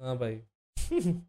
[0.00, 0.36] हाँ भाई।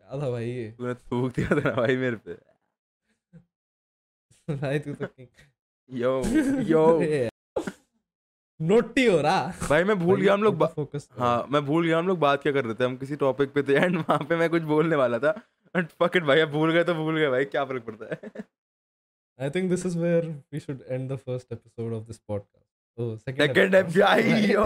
[0.00, 2.34] क्या था भाई ये। तूने थूक दिया था ना भाई मेरे पे।
[4.60, 5.06] भाई तू तो
[5.90, 6.12] यो
[6.70, 6.84] यो।
[8.60, 12.06] नोटी हो रहा। भाई मैं भूल गया हम लोग फोकस हाँ मैं भूल गया हम
[12.08, 14.48] लोग बात क्या कर रहे थे। हम किसी टॉपिक पे थे। एंड वहाँ पे मैं
[14.50, 15.32] कुछ बोलने वाला था।
[15.74, 18.44] बट फक भाई अब भूल गए तो भूल गए भाई। क्या फ़र्क पड़ता है?
[19.38, 22.64] I think this is where we should end the first episode of this podcast.
[22.98, 24.62] Oh, second, second episode yo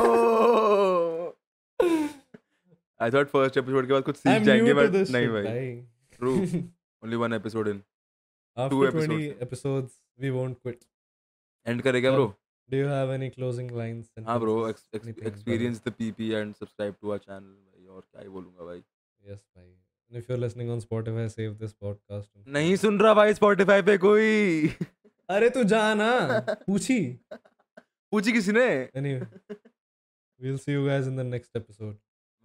[3.01, 5.75] I thought first episode के बाद कुछ सीख जाएँगे to बट नहीं भाई.
[6.17, 6.35] True
[7.05, 7.83] only one episode in
[8.57, 9.43] After Two 20 episodes.
[9.47, 9.93] episodes,
[10.23, 10.87] we won't quit.
[11.67, 12.33] And करेगा bro
[12.73, 14.09] Do you have any closing lines?
[14.27, 18.23] हाँ ब्रो sentences, anything, experience the PP and subscribe to our channel भाई और क्या
[18.23, 18.83] ही बोलूँगा भाई?
[19.31, 19.71] Yes, bhai.
[20.11, 22.29] And if you're listening on Spotify, save this podcast.
[22.49, 24.69] नहीं सुन रहा भाई Spotify पे कोई
[25.31, 26.11] अरे तू जा ना
[26.67, 27.01] पूछी
[28.13, 28.65] पूछी किसी ने
[28.97, 29.27] anyway
[30.41, 31.95] we'll see you guys in the next episode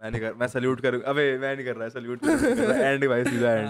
[0.02, 3.52] मैं नहीं कर मैं सल्यूट करूँ अबे मैं नहीं कर रहा सल्यूट एंड भाई सीधा
[3.52, 3.64] एंड